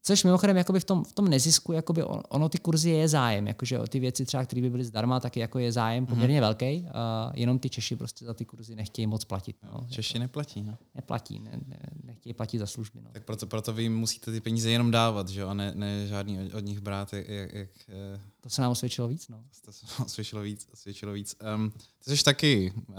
Což 0.06 0.24
mimochodem 0.24 0.56
jakoby 0.56 0.80
v, 0.80 0.84
tom, 0.84 1.04
v 1.04 1.12
tom 1.12 1.28
nezisku 1.28 1.72
jakoby 1.72 2.02
on, 2.02 2.22
ono 2.28 2.48
ty 2.48 2.58
kurzy 2.58 2.90
je 2.90 3.08
zájem, 3.08 3.46
jakože 3.46 3.78
o 3.78 3.86
ty 3.86 4.00
věci 4.00 4.24
třeba, 4.24 4.44
které 4.44 4.62
by 4.62 4.70
byly 4.70 4.84
zdarma, 4.84 5.20
taky 5.20 5.40
jako 5.40 5.58
je 5.58 5.72
zájem 5.72 6.06
poměrně 6.06 6.38
mm-hmm. 6.38 6.40
velký. 6.40 6.80
Uh, 6.80 6.88
jenom 7.34 7.58
ty 7.58 7.70
Češi 7.70 7.96
prostě 7.96 8.24
za 8.24 8.34
ty 8.34 8.44
kurzy 8.44 8.74
nechtějí 8.74 9.06
moc 9.06 9.24
platit. 9.24 9.56
No. 9.62 9.86
Češi 9.90 10.18
neplatí, 10.18 10.62
no. 10.62 10.78
Neplatí, 10.94 11.38
ne, 11.38 11.50
ne, 11.66 11.78
nechtějí 12.04 12.34
platit 12.34 12.58
za 12.58 12.66
služby. 12.66 13.00
No. 13.04 13.10
Tak 13.12 13.24
proto, 13.24 13.46
proto 13.46 13.72
vy 13.72 13.88
musíte 13.88 14.32
ty 14.32 14.40
peníze 14.40 14.70
jenom 14.70 14.90
dávat, 14.90 15.28
že 15.28 15.40
jo, 15.40 15.48
a 15.48 15.54
ne, 15.54 15.72
ne 15.74 16.06
žádný 16.06 16.40
od, 16.40 16.54
od 16.54 16.64
nich 16.64 16.80
brát, 16.80 17.12
jak, 17.12 17.28
jak, 17.28 17.52
jak 17.52 17.70
eh, 17.88 18.20
To 18.40 18.50
se 18.50 18.62
nám 18.62 18.70
osvědčilo 18.70 19.08
víc, 19.08 19.28
no. 19.28 19.44
To 19.64 19.72
se 19.72 19.86
nám 19.86 20.06
osvědčilo 20.06 20.42
víc, 20.42 20.68
osvědčilo 20.72 21.12
víc. 21.12 21.36
Um, 21.54 21.72
ty 22.04 22.16
jsi 22.16 22.24
taky, 22.24 22.72
uh, 22.88 22.94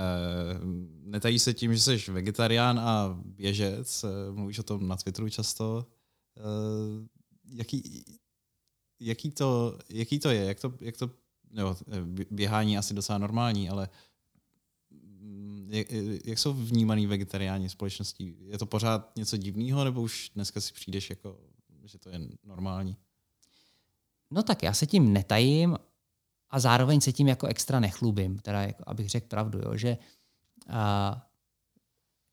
netají 1.04 1.40
se 1.40 1.54
tím, 1.54 1.74
že 1.76 1.82
jsi 1.82 2.12
vegetarián 2.12 2.80
a 2.80 3.20
běžec, 3.26 4.04
uh, 4.04 4.36
mluvíš 4.36 4.60
o 4.60 4.64
tom 4.64 4.88
na 4.88 4.96
Twitteru 4.96 5.30
často. 5.30 5.86
Uh, 6.38 7.06
jaký, 7.46 8.06
jaký, 9.00 9.32
to, 9.32 9.80
jaký 9.90 10.20
to 10.20 10.30
je? 10.30 10.46
Jak 10.46 10.60
to, 10.60 10.74
jak 10.82 10.98
to 10.98 11.10
jo, 11.52 11.76
běhání 12.32 12.78
asi 12.78 12.94
docela 12.94 13.18
normální, 13.18 13.70
ale 13.70 13.90
mm, 14.92 15.70
jak, 15.72 15.88
jak 16.26 16.40
jsou 16.40 16.54
vnímaný 16.54 17.08
vegetariáni 17.08 17.70
společností? 17.70 18.36
Je 18.40 18.58
to 18.58 18.66
pořád 18.66 19.16
něco 19.16 19.38
divného, 19.38 19.84
nebo 19.84 20.02
už 20.02 20.32
dneska 20.36 20.62
si 20.62 20.74
přijdeš 20.74 21.10
jako, 21.10 21.40
že 21.84 21.98
to 21.98 22.10
je 22.10 22.20
normální? 22.44 22.98
No 24.32 24.44
tak 24.44 24.64
já 24.64 24.74
se 24.74 24.88
tím 24.88 25.14
netajím 25.14 25.78
a 26.50 26.60
zároveň 26.60 27.02
se 27.02 27.14
tím 27.14 27.28
jako 27.28 27.48
extra 27.48 27.80
nechlubím, 27.80 28.40
teda 28.40 28.62
jako, 28.62 28.84
abych 28.88 29.10
řekl 29.10 29.28
pravdu, 29.28 29.60
jo, 29.60 29.78
že 29.78 29.98
a, 30.70 31.28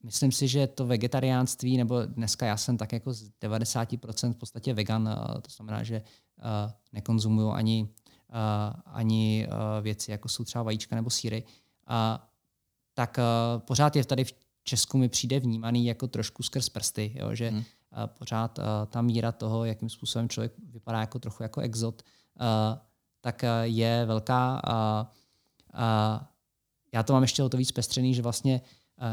Myslím 0.03 0.33
si, 0.33 0.49
že 0.49 0.67
to 0.67 0.87
vegetariánství, 0.87 1.77
nebo 1.77 2.03
dneska 2.07 2.47
já 2.47 2.57
jsem 2.57 2.77
tak 2.77 2.93
jako 2.93 3.13
z 3.13 3.31
90% 3.43 4.33
v 4.33 4.37
podstatě 4.37 4.75
vegan, 4.75 5.11
to 5.43 5.51
znamená, 5.51 5.83
že 5.83 6.03
nekonzumuju 6.93 7.51
ani, 7.51 7.89
ani 8.87 9.49
věci, 9.81 10.11
jako 10.11 10.29
jsou 10.29 10.45
třeba 10.45 10.65
vajíčka 10.65 10.97
nebo 10.97 11.11
síry, 11.11 11.45
tak 12.95 13.19
pořád 13.59 13.97
je 13.97 14.05
tady 14.05 14.25
v 14.25 14.33
Česku 14.65 14.99
mi 14.99 15.09
přijde 15.09 15.41
vnímaný 15.41 15.87
jako 15.87 16.09
trošku 16.09 16.43
skrz 16.43 16.69
prsty, 16.69 17.13
jo, 17.15 17.35
že 17.35 17.51
hmm. 17.51 17.65
pořád 18.19 18.59
ta 18.87 19.03
míra 19.03 19.33
toho, 19.33 19.65
jakým 19.65 19.89
způsobem 19.89 20.29
člověk 20.29 20.53
vypadá 20.59 21.01
jako 21.01 21.19
trochu 21.19 21.43
jako 21.43 21.61
exot, 21.61 22.03
tak 23.21 23.45
je 23.63 24.05
velká. 24.07 24.61
A, 24.65 25.07
a 25.75 26.29
já 26.95 27.03
to 27.03 27.13
mám 27.13 27.23
ještě 27.23 27.43
o 27.43 27.49
to 27.49 27.57
víc 27.57 27.73
pestřený, 27.73 28.15
že 28.15 28.23
vlastně 28.23 28.61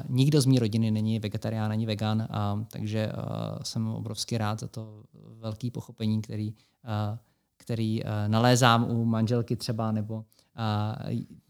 nikdo 0.09 0.41
z 0.41 0.45
mé 0.45 0.59
rodiny 0.59 0.91
není 0.91 1.19
vegetarián 1.19 1.71
ani 1.71 1.85
vegan, 1.85 2.27
a, 2.29 2.65
takže 2.71 3.11
a, 3.11 3.59
jsem 3.63 3.87
obrovsky 3.87 4.37
rád 4.37 4.59
za 4.59 4.67
to 4.67 5.03
velké 5.39 5.71
pochopení, 5.71 6.21
který, 6.21 6.55
a, 6.83 7.19
který 7.57 8.03
a, 8.03 8.27
nalézám 8.27 8.91
u 8.91 9.05
manželky 9.05 9.55
třeba 9.55 9.91
nebo 9.91 10.25
a, 10.55 10.95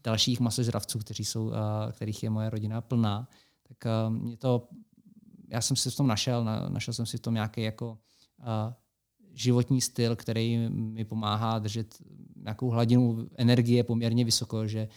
dalších 0.04 0.40
masožravců, 0.40 0.98
kteří 0.98 1.24
jsou, 1.24 1.52
a, 1.52 1.92
kterých 1.92 2.22
je 2.22 2.30
moje 2.30 2.50
rodina 2.50 2.80
plná. 2.80 3.28
Tak 3.68 3.86
a, 3.86 4.08
mě 4.08 4.36
to, 4.36 4.68
já 5.48 5.60
jsem 5.60 5.76
si 5.76 5.90
v 5.90 5.96
tom 5.96 6.06
našel, 6.06 6.44
na, 6.44 6.68
našel 6.68 6.94
jsem 6.94 7.06
si 7.06 7.16
v 7.16 7.20
tom 7.20 7.34
nějaký 7.34 7.62
jako 7.62 7.98
a, 8.42 8.76
životní 9.32 9.80
styl, 9.80 10.16
který 10.16 10.68
mi 10.68 11.04
pomáhá 11.04 11.58
držet 11.58 11.94
nějakou 12.36 12.68
hladinu 12.70 13.28
energie 13.36 13.84
poměrně 13.84 14.24
vysoko, 14.24 14.66
že 14.66 14.88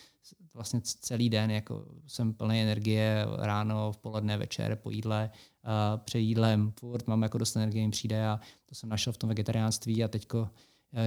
vlastně 0.54 0.82
celý 0.84 1.30
den 1.30 1.52
jako 1.52 1.86
jsem 2.08 2.34
plný 2.34 2.62
energie 2.62 3.26
ráno, 3.38 3.92
v 3.92 3.98
poledne, 3.98 4.38
večer, 4.38 4.76
po 4.76 4.90
jídle, 4.90 5.30
uh, 5.34 6.02
před 6.04 6.20
jídlem, 6.20 6.74
furt 6.80 7.08
mám 7.08 7.24
jako 7.24 7.38
dost 7.38 7.56
energie, 7.56 7.86
mi 7.86 7.92
přijde 7.92 8.28
a 8.28 8.40
to 8.66 8.76
jsem 8.76 8.90
našel 8.90 9.14
v 9.14 9.18
tom 9.18 9.28
vegetariánství 9.30 10.04
a 10.04 10.08
teďko, 10.08 10.50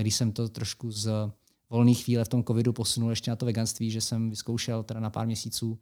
když 0.01 0.15
jsem 0.15 0.33
to 0.33 0.49
trošku 0.49 0.91
z 0.91 1.11
volné 1.71 1.95
chvíle 1.95 2.25
v 2.25 2.29
tom 2.29 2.45
covidu 2.45 2.73
posunul 2.73 3.11
ještě 3.11 3.31
na 3.31 3.37
to 3.37 3.47
veganství, 3.47 3.91
že 3.91 4.01
jsem 4.01 4.31
vyzkoušel 4.31 4.83
teda 4.83 5.01
na 5.01 5.11
pár 5.11 5.27
měsíců 5.27 5.71
uh, 5.71 5.79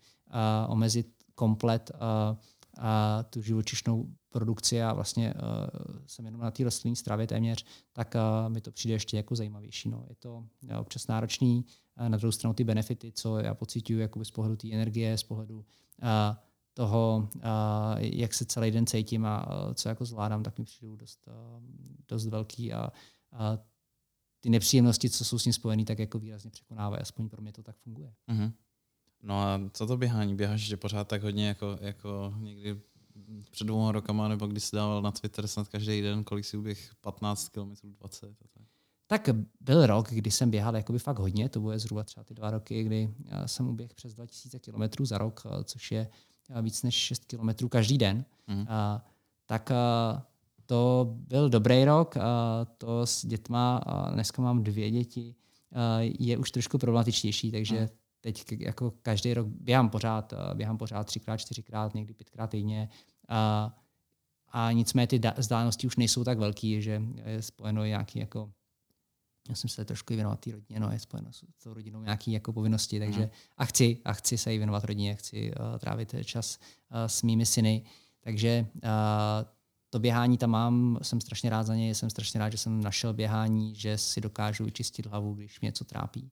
omezit 0.72 1.06
komplet 1.34 1.90
uh, 1.94 2.36
a 2.78 3.22
tu 3.22 3.42
živočišnou 3.42 4.08
produkci 4.34 4.82
a 4.82 4.92
vlastně 4.92 5.34
uh, 5.34 5.40
jsem 6.06 6.24
jenom 6.24 6.40
na 6.40 6.50
té 6.50 6.64
rostlinné 6.64 6.96
stravě 6.96 7.26
téměř, 7.26 7.64
tak 7.92 8.14
uh, 8.14 8.52
mi 8.52 8.60
to 8.60 8.72
přijde 8.72 8.94
ještě 8.94 9.16
jako 9.16 9.36
zajímavější. 9.36 9.88
No. 9.88 10.04
Je 10.08 10.14
to 10.14 10.36
uh, 10.36 10.78
občas 10.78 11.06
náročný, 11.06 11.64
uh, 12.00 12.08
na 12.08 12.16
druhou 12.18 12.32
stranu 12.32 12.54
ty 12.54 12.64
benefity, 12.64 13.12
co 13.12 13.38
já 13.38 13.54
pocituju 13.54 14.08
z 14.22 14.30
pohledu 14.30 14.56
té 14.56 14.72
energie, 14.72 15.18
z 15.18 15.22
pohledu 15.22 15.56
uh, 15.58 15.64
toho, 16.74 17.28
uh, 17.34 17.40
jak 17.98 18.34
se 18.34 18.44
celý 18.44 18.70
den 18.70 18.86
cítím 18.86 19.26
a 19.26 19.46
uh, 19.46 19.74
co 19.74 19.88
jako 19.88 20.04
zvládám, 20.04 20.42
tak 20.42 20.58
mi 20.58 20.64
přijde 20.64 20.96
dost, 20.96 21.28
uh, 21.28 21.62
dost 22.08 22.26
velký 22.26 22.72
a, 22.72 22.92
a 23.32 23.58
ty 24.40 24.50
nepříjemnosti, 24.50 25.10
co 25.10 25.24
jsou 25.24 25.38
s 25.38 25.44
ním 25.44 25.52
spojené, 25.52 25.84
tak 25.84 25.98
jako 25.98 26.18
výrazně 26.18 26.50
překonávají. 26.50 27.02
Aspoň 27.02 27.28
pro 27.28 27.42
mě 27.42 27.52
to 27.52 27.62
tak 27.62 27.76
funguje. 27.76 28.14
Uh-huh. 28.28 28.52
No 29.22 29.40
a 29.42 29.60
co 29.72 29.86
to 29.86 29.96
běhání? 29.96 30.34
Běháš 30.34 30.60
že 30.60 30.76
pořád 30.76 31.08
tak 31.08 31.22
hodně 31.22 31.48
jako, 31.48 31.78
jako 31.80 32.34
někdy 32.38 32.80
před 33.50 33.64
dvouma 33.64 33.92
rokama, 33.92 34.28
nebo 34.28 34.46
když 34.46 34.64
jsi 34.64 34.76
dával 34.76 35.02
na 35.02 35.10
Twitter 35.10 35.46
snad 35.46 35.68
každý 35.68 36.02
den, 36.02 36.24
kolik 36.24 36.44
si 36.44 36.56
uběh 36.56 36.90
15 37.00 37.48
km, 37.48 37.74
20 37.82 38.26
a 38.26 38.48
tak. 38.52 38.62
Tak 39.06 39.28
byl 39.60 39.86
rok, 39.86 40.08
kdy 40.10 40.30
jsem 40.30 40.50
běhal 40.50 40.76
jakoby 40.76 40.98
fakt 40.98 41.18
hodně, 41.18 41.48
to 41.48 41.60
bude 41.60 41.78
zhruba 41.78 42.04
třeba 42.04 42.24
ty 42.24 42.34
dva 42.34 42.50
roky, 42.50 42.82
kdy 42.82 43.14
jsem 43.46 43.68
uběh 43.68 43.94
přes 43.94 44.14
2000 44.14 44.58
km 44.58 45.04
za 45.04 45.18
rok, 45.18 45.42
což 45.64 45.92
je 45.92 46.08
víc 46.62 46.82
než 46.82 46.94
6 46.94 47.24
km 47.24 47.68
každý 47.68 47.98
den. 47.98 48.24
Mm. 48.46 48.66
A, 48.68 49.04
tak 49.46 49.70
a, 49.70 50.26
to 50.66 51.06
byl 51.16 51.48
dobrý 51.48 51.84
rok, 51.84 52.16
a 52.16 52.64
to 52.78 53.06
s 53.06 53.26
dětma, 53.26 53.76
a 53.76 54.10
dneska 54.10 54.42
mám 54.42 54.64
dvě 54.64 54.90
děti, 54.90 55.34
a, 55.72 56.00
je 56.00 56.38
už 56.38 56.50
trošku 56.50 56.78
problematičtější, 56.78 57.52
takže 57.52 57.80
mm 57.80 57.88
teď 58.24 58.44
jako 58.58 58.90
každý 58.90 59.34
rok 59.34 59.46
běhám 59.46 59.90
pořád, 59.90 60.32
eh, 60.32 60.54
běhám 60.54 60.78
pořád 60.78 61.04
třikrát, 61.04 61.36
čtyřikrát, 61.36 61.94
někdy 61.94 62.14
pětkrát 62.14 62.50
týdně. 62.50 62.88
A, 63.28 63.74
a 64.48 64.72
nicméně 64.72 65.06
ty 65.06 65.20
vzdálenosti 65.36 65.86
už 65.86 65.96
nejsou 65.96 66.24
tak 66.24 66.38
velký, 66.38 66.82
že 66.82 67.02
je 67.24 67.42
spojeno 67.42 67.84
nějaký 67.84 68.18
jako 68.18 68.52
já 69.48 69.54
jsem 69.54 69.70
se 69.70 69.84
trošku 69.84 70.14
věnovat 70.14 70.40
té 70.40 70.50
rodině, 70.52 70.80
no 70.80 70.90
je 70.90 70.98
spojeno 70.98 71.32
s 71.32 71.44
tou 71.62 71.74
rodinou 71.74 72.02
nějaké 72.02 72.30
jako 72.30 72.52
povinnosti, 72.52 72.98
takže 72.98 73.20
mm. 73.20 73.28
a 73.56 73.64
chci, 73.64 74.00
a 74.04 74.12
chci 74.12 74.38
se 74.38 74.52
jí 74.52 74.58
věnovat 74.58 74.84
rodině, 74.84 75.14
chci 75.14 75.52
uh, 75.52 75.78
trávit 75.78 76.14
čas 76.24 76.58
uh, 76.58 76.96
s 77.06 77.22
mými 77.22 77.46
syny, 77.46 77.84
takže 78.20 78.66
uh, 78.74 78.80
to 79.90 79.98
běhání 79.98 80.38
tam 80.38 80.50
mám, 80.50 80.98
jsem 81.02 81.20
strašně 81.20 81.50
rád 81.50 81.62
za 81.62 81.74
něj, 81.74 81.94
jsem 81.94 82.10
strašně 82.10 82.40
rád, 82.40 82.50
že 82.50 82.58
jsem 82.58 82.80
našel 82.80 83.12
běhání, 83.12 83.74
že 83.74 83.98
si 83.98 84.20
dokážu 84.20 84.64
vyčistit 84.64 85.06
hlavu, 85.06 85.34
když 85.34 85.60
mě 85.60 85.66
něco 85.66 85.84
trápí 85.84 86.30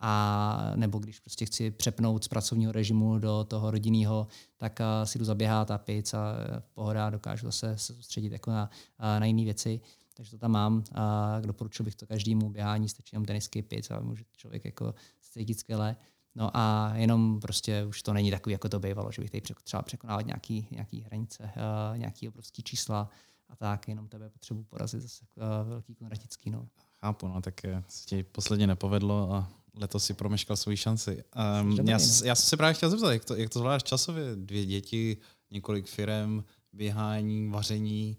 a 0.00 0.72
nebo 0.76 0.98
když 0.98 1.20
prostě 1.20 1.46
chci 1.46 1.70
přepnout 1.70 2.24
z 2.24 2.28
pracovního 2.28 2.72
režimu 2.72 3.18
do 3.18 3.44
toho 3.44 3.70
rodinného, 3.70 4.26
tak 4.56 4.80
si 5.04 5.18
jdu 5.18 5.24
zaběhat 5.24 5.70
a 5.70 5.78
pít 5.78 6.14
a 6.14 6.34
pohoda, 6.74 7.10
dokážu 7.10 7.46
zase 7.46 7.78
se 7.78 7.94
soustředit 7.94 8.32
jako 8.32 8.50
na, 8.50 8.70
na 8.98 9.26
jiné 9.26 9.44
věci. 9.44 9.80
Takže 10.14 10.30
to 10.30 10.38
tam 10.38 10.50
mám. 10.50 10.84
A 10.94 11.40
doporučil 11.40 11.84
bych 11.84 11.94
to 11.94 12.06
každému 12.06 12.50
běhání, 12.50 12.88
stačí 12.88 13.16
jenom 13.16 13.24
tenisky, 13.24 13.62
pít 13.62 13.92
a 13.92 14.00
může 14.00 14.24
člověk 14.36 14.64
jako 14.64 14.94
cítit 15.20 15.58
skvěle. 15.58 15.96
No 16.34 16.50
a 16.56 16.92
jenom 16.94 17.40
prostě 17.40 17.84
už 17.84 18.02
to 18.02 18.12
není 18.12 18.30
takový, 18.30 18.52
jako 18.52 18.68
to 18.68 18.80
bývalo, 18.80 19.12
že 19.12 19.22
bych 19.22 19.30
tady 19.30 19.42
třeba 19.64 19.82
překonávat 19.82 20.26
nějaký, 20.26 20.68
nějaký 20.70 21.00
hranice, 21.00 21.50
nějaký 21.96 22.28
obrovský 22.28 22.62
čísla 22.62 23.10
a 23.48 23.56
tak, 23.56 23.88
jenom 23.88 24.08
tebe 24.08 24.30
potřebuji 24.30 24.64
porazit 24.64 25.02
zase 25.02 25.24
velký 25.64 25.94
konratický. 25.94 26.50
No. 26.50 26.68
Chápu, 27.06 27.28
no, 27.28 27.40
tak 27.40 27.60
se 27.88 28.06
ti 28.06 28.22
posledně 28.22 28.66
nepovedlo 28.66 29.32
a 29.32 29.48
letos 29.74 30.04
si 30.04 30.14
promeškal 30.14 30.56
svoji 30.56 30.76
šanci. 30.76 31.24
Um, 31.62 31.72
já, 31.72 31.98
já 32.24 32.34
jsem 32.34 32.48
se 32.48 32.56
právě 32.56 32.74
chtěl 32.74 32.90
zeptat, 32.90 33.12
jak 33.12 33.24
to, 33.24 33.36
jak 33.36 33.50
to 33.50 33.58
zvládáš 33.58 33.82
časově? 33.82 34.36
Dvě 34.36 34.66
děti, 34.66 35.16
několik 35.50 35.86
firem, 35.86 36.44
běhání, 36.72 37.48
vaření? 37.50 38.16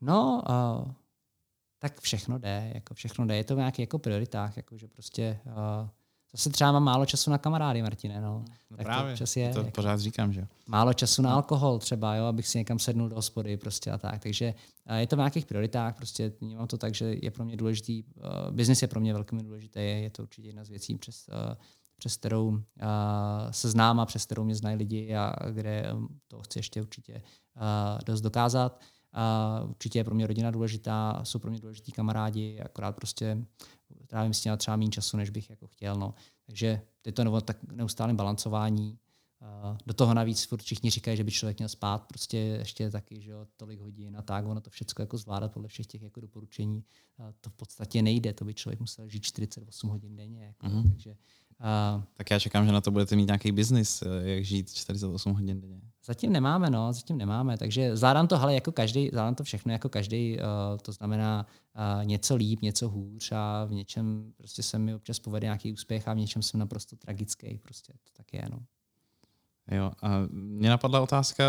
No, 0.00 0.42
uh, 0.48 0.92
tak 1.78 2.00
všechno 2.00 2.38
jde, 2.38 2.70
jako 2.74 2.94
všechno 2.94 3.26
jde. 3.26 3.36
Je 3.36 3.44
to 3.44 3.54
v 3.54 3.58
nějakých 3.58 3.82
jako 3.82 3.98
prioritách, 3.98 4.56
jako 4.56 4.76
že 4.76 4.88
prostě 4.88 5.40
uh, 5.46 5.88
Zase 6.32 6.50
třeba 6.50 6.72
mám 6.72 6.84
málo 6.84 7.06
času 7.06 7.30
na 7.30 7.38
kamarády, 7.38 7.82
Martine. 7.82 8.20
No. 8.20 8.44
no 8.70 8.76
tak 8.76 8.86
právě, 8.86 9.12
to, 9.12 9.18
čas 9.18 9.36
je, 9.36 9.52
to 9.52 9.58
jako, 9.58 9.70
pořád 9.70 10.00
říkám, 10.00 10.32
že 10.32 10.46
Málo 10.66 10.92
času 10.92 11.22
na 11.22 11.34
alkohol 11.34 11.78
třeba, 11.78 12.14
jo, 12.14 12.24
abych 12.24 12.48
si 12.48 12.58
někam 12.58 12.78
sednul 12.78 13.08
do 13.08 13.16
hospody 13.16 13.56
prostě 13.56 13.90
a 13.90 13.98
tak. 13.98 14.22
Takže 14.22 14.54
je 14.96 15.06
to 15.06 15.16
v 15.16 15.18
nějakých 15.18 15.46
prioritách, 15.46 15.96
prostě 15.96 16.32
vnímám 16.40 16.66
to 16.66 16.78
tak, 16.78 16.94
že 16.94 17.14
je 17.22 17.30
pro 17.30 17.44
mě 17.44 17.56
důležitý, 17.56 18.04
uh, 18.04 18.50
biznis 18.50 18.82
je 18.82 18.88
pro 18.88 19.00
mě 19.00 19.12
velmi 19.12 19.42
důležitý, 19.42 19.78
je, 19.78 20.00
je 20.00 20.10
to 20.10 20.22
určitě 20.22 20.48
jedna 20.48 20.64
z 20.64 20.68
věcí, 20.68 20.98
přes, 20.98 21.26
uh, 21.28 21.54
přes 21.96 22.16
kterou 22.16 22.48
uh, 22.48 22.60
se 23.50 23.70
znám 23.70 24.00
a 24.00 24.06
přes 24.06 24.26
kterou 24.26 24.44
mě 24.44 24.54
znají 24.54 24.76
lidi 24.76 25.14
a 25.14 25.32
kde 25.50 25.92
to 26.28 26.42
chci 26.42 26.58
ještě 26.58 26.80
určitě 26.80 27.14
uh, 27.14 27.98
dost 28.06 28.20
dokázat. 28.20 28.80
Uh, 29.62 29.70
určitě 29.70 29.98
je 29.98 30.04
pro 30.04 30.14
mě 30.14 30.26
rodina 30.26 30.50
důležitá, 30.50 31.20
jsou 31.22 31.38
pro 31.38 31.50
mě 31.50 31.60
důležitý 31.60 31.92
kamarádi, 31.92 32.60
akorát 32.60 32.96
prostě 32.96 33.46
trávím 34.10 34.34
s 34.34 34.40
tím 34.40 34.56
třeba 34.56 34.76
méně 34.76 34.90
času, 34.90 35.16
než 35.16 35.30
bych 35.30 35.50
jako 35.50 35.66
chtěl. 35.66 35.96
No. 35.96 36.14
Takže 36.46 36.82
je 37.06 37.12
to 37.12 37.24
nebo 37.24 37.40
tak 37.40 37.56
neustálém 37.72 38.16
balancování. 38.16 38.98
do 39.86 39.94
toho 39.94 40.14
navíc 40.14 40.44
furt 40.44 40.62
všichni 40.62 40.90
říkají, 40.90 41.16
že 41.16 41.24
by 41.24 41.30
člověk 41.30 41.58
měl 41.58 41.68
spát 41.68 42.06
prostě 42.06 42.36
ještě 42.36 42.90
taky, 42.90 43.20
že 43.20 43.30
jo, 43.30 43.46
tolik 43.56 43.80
hodin 43.80 44.16
a 44.16 44.22
tak, 44.22 44.46
ono 44.46 44.60
to 44.60 44.70
všechno 44.70 45.02
jako 45.02 45.18
zvládat 45.18 45.52
podle 45.52 45.68
všech 45.68 45.86
těch 45.86 46.02
jako 46.02 46.20
doporučení. 46.20 46.84
To 47.40 47.50
v 47.50 47.54
podstatě 47.54 48.02
nejde, 48.02 48.32
to 48.32 48.44
by 48.44 48.54
člověk 48.54 48.80
musel 48.80 49.08
žít 49.08 49.20
48 49.20 49.90
hodin 49.90 50.16
denně. 50.16 50.44
Jako, 50.44 50.66
mm-hmm. 50.66 50.90
takže, 50.90 51.16
uh, 51.60 52.02
tak 52.14 52.30
já 52.30 52.38
čekám, 52.38 52.66
že 52.66 52.72
na 52.72 52.80
to 52.80 52.90
budete 52.90 53.16
mít 53.16 53.26
nějaký 53.26 53.52
biznis, 53.52 54.02
eh, 54.02 54.28
jak 54.30 54.44
žít 54.44 54.72
48 54.72 55.32
hodin 55.32 55.60
denně. 55.60 55.80
Zatím 56.04 56.32
nemáme, 56.32 56.70
no, 56.70 56.92
zatím 56.92 57.18
nemáme, 57.18 57.58
takže 57.58 57.96
zvládám 57.96 58.28
to, 58.28 58.42
ale 58.42 58.54
jako 58.54 58.72
každý, 58.72 59.08
zvládám 59.08 59.34
to 59.34 59.44
všechno 59.44 59.72
jako 59.72 59.88
každý, 59.88 60.38
uh, 60.38 60.44
to 60.82 60.92
znamená 60.92 61.46
uh, 61.76 62.04
něco 62.04 62.36
líp, 62.36 62.62
něco 62.62 62.88
hůř 62.88 63.32
a 63.32 63.64
v 63.64 63.72
něčem 63.72 64.32
prostě 64.36 64.62
se 64.62 64.78
mi 64.78 64.94
občas 64.94 65.18
povede 65.18 65.44
nějaký 65.44 65.72
úspěch 65.72 66.08
a 66.08 66.14
v 66.14 66.16
něčem 66.16 66.42
jsem 66.42 66.60
naprosto 66.60 66.96
tragický, 66.96 67.58
prostě 67.62 67.92
to 67.92 68.10
tak 68.16 68.32
je, 68.32 68.42
no. 68.50 68.58
Jo, 69.76 69.92
a 70.02 70.08
mě 70.30 70.70
napadla 70.70 71.00
otázka, 71.00 71.44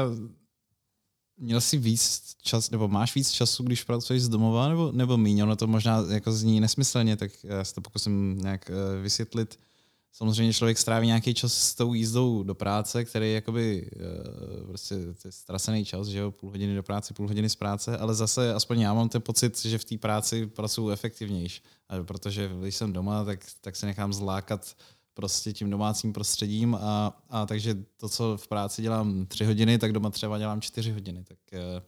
měl 1.38 1.62
jsi 1.62 1.78
víc 1.78 2.36
čas, 2.42 2.70
nebo 2.72 2.88
máš 2.88 3.16
víc 3.16 3.32
času, 3.32 3.64
když 3.64 3.84
pracuješ 3.84 4.24
z 4.24 4.30
domova, 4.30 4.70
nebo, 4.70 4.92
nebo 4.92 5.18
míň? 5.18 5.42
Ono 5.42 5.56
to 5.56 5.68
možná 5.68 6.06
jako 6.10 6.32
zní 6.32 6.60
nesmyslně, 6.60 7.18
tak 7.18 7.32
já 7.44 7.64
si 7.64 7.76
to 7.76 7.82
pokusím 7.82 8.38
nějak 8.38 8.70
uh, 8.70 9.04
vysvětlit. 9.04 9.60
Samozřejmě 10.14 10.54
člověk 10.54 10.78
stráví 10.78 11.08
nějaký 11.08 11.34
čas 11.34 11.54
s 11.54 11.76
tou 11.76 11.94
jízdou 11.94 12.44
do 12.44 12.56
práce, 12.56 13.06
který 13.06 13.28
je 13.28 13.34
jakoby 13.34 13.92
uh, 13.96 14.68
prostě 14.68 14.96
je 14.96 15.32
ztracený 15.32 15.86
čas, 15.86 16.08
že 16.08 16.20
jo, 16.20 16.32
půl 16.32 16.50
hodiny 16.50 16.76
do 16.76 16.84
práce, 16.84 17.14
půl 17.14 17.28
hodiny 17.28 17.50
z 17.50 17.56
práce, 17.56 17.98
ale 17.98 18.14
zase 18.14 18.54
aspoň 18.54 18.80
já 18.80 18.94
mám 18.94 19.10
ten 19.10 19.22
pocit, 19.22 19.66
že 19.66 19.78
v 19.78 19.86
té 19.86 19.98
práci 19.98 20.48
pracuji 20.48 20.90
efektivnější, 20.90 21.62
protože 22.04 22.52
když 22.62 22.76
jsem 22.76 22.94
doma, 22.94 23.26
tak, 23.26 23.46
tak 23.62 23.76
se 23.76 23.86
nechám 23.86 24.14
zlákat 24.14 24.76
prostě 25.14 25.54
tím 25.54 25.70
domácím 25.70 26.14
prostředím 26.14 26.76
a, 26.76 27.22
a 27.30 27.46
takže 27.46 27.76
to, 27.98 28.10
co 28.10 28.38
v 28.38 28.48
práci 28.48 28.82
dělám 28.82 29.26
tři 29.26 29.46
hodiny, 29.46 29.78
tak 29.78 29.94
doma 29.94 30.10
třeba 30.10 30.38
dělám 30.38 30.62
čtyři 30.62 30.92
hodiny. 30.92 31.24
Tak, 31.24 31.38
uh... 31.54 31.84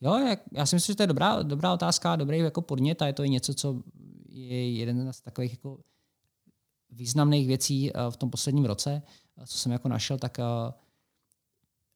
Jo, 0.00 0.36
já 0.52 0.66
si 0.66 0.76
myslím, 0.76 0.92
že 0.92 0.96
to 0.96 1.02
je 1.02 1.06
dobrá, 1.06 1.42
dobrá 1.42 1.72
otázka, 1.72 2.16
dobrý 2.16 2.38
jako 2.38 2.62
podnět 2.62 3.02
a 3.02 3.06
je 3.06 3.12
to 3.12 3.24
i 3.24 3.30
něco, 3.30 3.54
co 3.54 3.82
je 4.28 4.72
jeden 4.72 5.12
z 5.12 5.20
takových 5.20 5.50
jako 5.50 5.78
významných 6.92 7.46
věcí 7.46 7.92
uh, 7.92 8.10
v 8.10 8.16
tom 8.16 8.30
posledním 8.30 8.64
roce, 8.64 9.02
uh, 9.36 9.44
co 9.44 9.58
jsem 9.58 9.72
jako 9.72 9.88
našel, 9.88 10.18
tak 10.18 10.38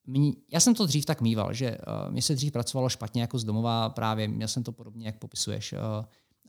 mě, 0.07 0.33
já 0.51 0.59
jsem 0.59 0.75
to 0.75 0.85
dřív 0.85 1.05
tak 1.05 1.21
mýval, 1.21 1.53
že 1.53 1.77
mě 2.09 2.21
se 2.21 2.35
dřív 2.35 2.51
pracovalo 2.51 2.89
špatně 2.89 3.21
jako 3.21 3.39
z 3.39 3.43
domova 3.43 3.89
právě, 3.89 4.27
měl 4.27 4.47
jsem 4.47 4.63
to 4.63 4.71
podobně, 4.71 5.05
jak 5.05 5.17
popisuješ. 5.17 5.73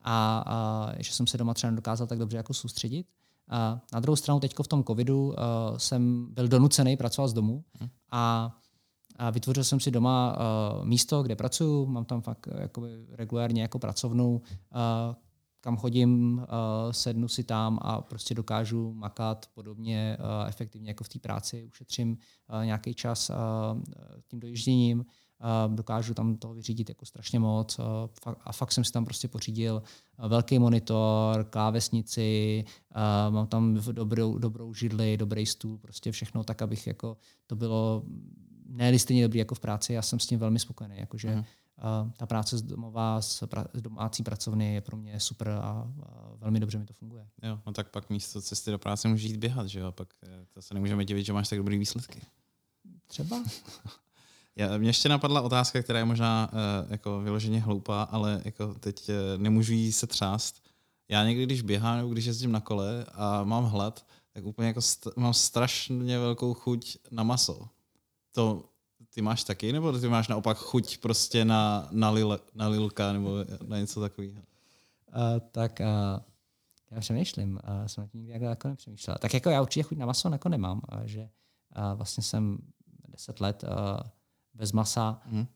A, 0.03 0.45
a 0.47 0.93
že 0.99 1.13
jsem 1.13 1.27
se 1.27 1.39
doma 1.39 1.55
třeba 1.55 1.71
nedokázal 1.71 2.07
tak 2.07 2.19
dobře 2.19 2.37
jako 2.37 2.55
soustředit. 2.55 3.07
A 3.49 3.81
na 3.93 4.01
druhou 4.01 4.17
stranu 4.17 4.41
teď 4.41 4.55
v 4.63 4.69
tom 4.69 4.85
covidu 4.85 5.35
jsem 5.77 6.27
byl 6.35 6.49
donucený 6.49 6.97
pracovat 6.97 7.29
z 7.29 7.33
domu 7.33 7.65
hmm. 7.81 7.91
a, 8.11 8.57
a 9.17 9.31
vytvořil 9.31 9.65
jsem 9.65 9.81
si 9.81 9.91
doma 9.91 10.37
uh, 10.79 10.85
místo, 10.85 11.23
kde 11.23 11.37
pracuji, 11.37 11.87
mám 11.87 12.05
tam 12.05 12.21
fakt 12.21 12.49
jakoby 12.59 12.89
regulárně 13.09 13.63
jako 13.63 13.79
pracovnu, 13.79 14.31
uh, 14.31 15.15
kam 15.61 15.77
chodím, 15.77 16.39
uh, 16.39 16.45
sednu 16.91 17.29
si 17.29 17.45
tam 17.45 17.79
a 17.83 18.01
prostě 18.01 18.35
dokážu 18.35 18.93
makat 18.93 19.47
podobně 19.55 20.17
uh, 20.21 20.49
efektivně 20.49 20.91
jako 20.91 21.05
v 21.05 21.09
té 21.09 21.19
práci, 21.19 21.65
ušetřím 21.65 22.11
uh, 22.11 22.65
nějaký 22.65 22.95
čas 22.95 23.31
tím 24.29 24.41
dojížděním 24.41 25.05
dokážu 25.69 26.15
tam 26.15 26.37
toho 26.37 26.55
vyřídit 26.55 26.89
jako 26.89 27.07
strašně 27.07 27.39
moc 27.39 27.81
a 28.41 28.53
fakt 28.53 28.73
jsem 28.73 28.85
si 28.85 28.93
tam 28.93 29.05
prostě 29.05 29.29
pořídil 29.29 29.83
velký 30.29 30.59
monitor, 30.59 31.45
klávesnici, 31.51 32.65
mám 33.31 33.47
tam 33.47 33.75
dobrou, 33.93 34.39
dobrou 34.39 34.75
židli, 34.75 35.17
dobrý 35.17 35.47
stůl, 35.47 35.79
prostě 35.79 36.13
všechno 36.13 36.45
tak, 36.45 36.63
abych 36.63 36.87
jako 36.87 37.17
to 37.47 37.57
bylo 37.57 38.03
ne 38.67 38.99
stejně 38.99 39.23
dobrý 39.23 39.39
jako 39.39 39.55
v 39.55 39.61
práci, 39.61 39.93
já 39.93 40.03
jsem 40.03 40.21
s 40.21 40.27
tím 40.27 40.39
velmi 40.39 40.59
spokojený, 40.59 40.97
jakože 40.99 41.35
uh 41.35 41.45
ta 42.17 42.27
práce 42.27 42.59
z 42.59 42.63
domova, 42.63 43.23
z, 43.23 43.43
pra, 43.47 43.65
z 43.75 43.83
domácí 43.83 44.23
pracovny 44.23 44.75
je 44.75 44.81
pro 44.81 44.97
mě 44.97 45.21
super 45.21 45.49
a, 45.49 45.61
a 45.63 46.33
velmi 46.37 46.61
dobře 46.61 46.79
mi 46.79 46.87
to 46.87 46.93
funguje. 46.93 47.29
Jo, 47.43 47.61
no 47.67 47.73
tak 47.73 47.89
pak 47.89 48.11
místo 48.11 48.43
cesty 48.43 48.71
do 48.71 48.79
práce 48.79 49.09
můžeš 49.09 49.31
jít 49.31 49.37
běhat, 49.37 49.67
že 49.67 49.81
jo? 49.81 49.93
Pak 49.93 50.09
eh, 50.23 50.47
to 50.55 50.63
se 50.63 50.75
nemůžeme 50.75 51.05
divit, 51.05 51.27
že 51.27 51.33
máš 51.33 51.49
tak 51.49 51.59
dobrý 51.59 51.79
výsledky. 51.79 52.21
Třeba. 53.07 53.43
Já, 54.57 54.79
mě 54.79 54.89
ještě 54.89 55.09
napadla 55.09 55.41
otázka, 55.41 55.83
která 55.83 55.99
je 55.99 56.05
možná 56.05 56.51
uh, 56.53 56.93
jako 56.93 57.21
vyloženě 57.21 57.61
hloupá, 57.61 58.03
ale 58.03 58.43
jako 58.45 58.75
teď 58.75 59.09
uh, 59.09 59.15
nemůžu 59.43 59.73
jí 59.73 59.93
se 59.93 60.07
třást. 60.07 60.63
Já 61.09 61.25
někdy, 61.25 61.47
když 61.47 61.63
běhám 61.63 61.97
nebo 61.97 62.09
když 62.09 62.25
jezdím 62.25 62.53
na 62.53 62.61
kole 62.61 63.07
a 63.15 63.45
mám 63.45 63.65
hlad, 63.65 64.07
tak 64.33 64.45
úplně 64.45 64.69
jako 64.69 64.81
st- 64.81 65.13
mám 65.17 65.35
strašně 65.35 66.19
velkou 66.19 66.55
chuť 66.55 66.97
na 67.11 67.23
maso. 67.23 67.69
To 68.33 68.65
ty 69.19 69.23
máš 69.23 69.45
taky, 69.45 69.73
nebo 69.73 69.99
ty 69.99 70.09
máš 70.09 70.29
naopak 70.29 70.59
chuť 70.59 70.99
prostě 70.99 71.45
na, 71.45 71.89
na, 71.91 72.11
lil, 72.11 72.41
na 72.55 72.69
lilka 72.69 73.13
nebo 73.13 73.37
na 73.67 73.79
něco 73.79 74.01
takového? 74.01 74.43
Uh, 74.43 75.41
tak 75.51 75.81
uh, 75.81 76.21
já 76.91 77.01
přemýšlím, 77.01 77.61
uh, 77.81 77.87
jsem 77.87 78.05
na 78.05 78.09
tím 78.09 78.21
nikdy 78.21 78.45
jako 78.45 78.69
nepřemýšlel. 78.69 79.17
Tak 79.21 79.35
jako 79.35 79.51
já 79.51 79.63
určitě 79.63 79.83
chuť 79.83 79.99
na 79.99 80.07
maso 80.07 80.33
jako 80.33 80.49
nemám, 80.49 80.81
uh, 80.93 81.03
že 81.03 81.21
uh, 81.21 81.29
vlastně 81.95 82.23
jsem 82.23 82.59
deset 83.09 83.41
let 83.41 83.65
uh, 83.65 84.01
bez 84.55 84.73
masa 84.73 85.23
hmm. 85.25 85.47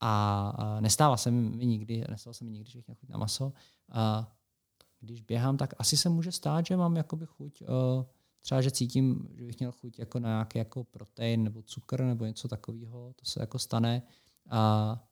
a, 0.00 0.48
a 0.58 0.80
nestává 0.80 1.16
se 1.16 1.30
mi 1.30 1.66
nikdy, 1.66 2.04
nestává 2.10 2.34
se 2.34 2.44
mi 2.44 2.50
nikdy, 2.50 2.70
že 2.70 2.78
bych 2.78 2.86
měl 2.86 2.96
chuť 2.96 3.08
na 3.08 3.18
maso. 3.18 3.52
A 3.92 4.32
když 5.00 5.20
běhám, 5.20 5.56
tak 5.56 5.74
asi 5.78 5.96
se 5.96 6.08
může 6.08 6.32
stát, 6.32 6.66
že 6.66 6.76
mám 6.76 6.96
jakoby 6.96 7.26
chuť, 7.26 7.62
uh, 7.62 8.04
třeba, 8.42 8.60
že 8.60 8.70
cítím, 8.70 9.28
že 9.38 9.44
bych 9.44 9.58
měl 9.58 9.72
chuť 9.72 9.98
jako 9.98 10.18
na 10.18 10.28
nějaký 10.28 10.58
jako 10.58 10.84
protein 10.84 11.44
nebo 11.44 11.62
cukr 11.62 12.02
nebo 12.04 12.24
něco 12.24 12.48
takového, 12.48 13.12
to 13.16 13.24
se 13.24 13.40
jako 13.40 13.58
stane. 13.58 14.02
A 14.50 15.09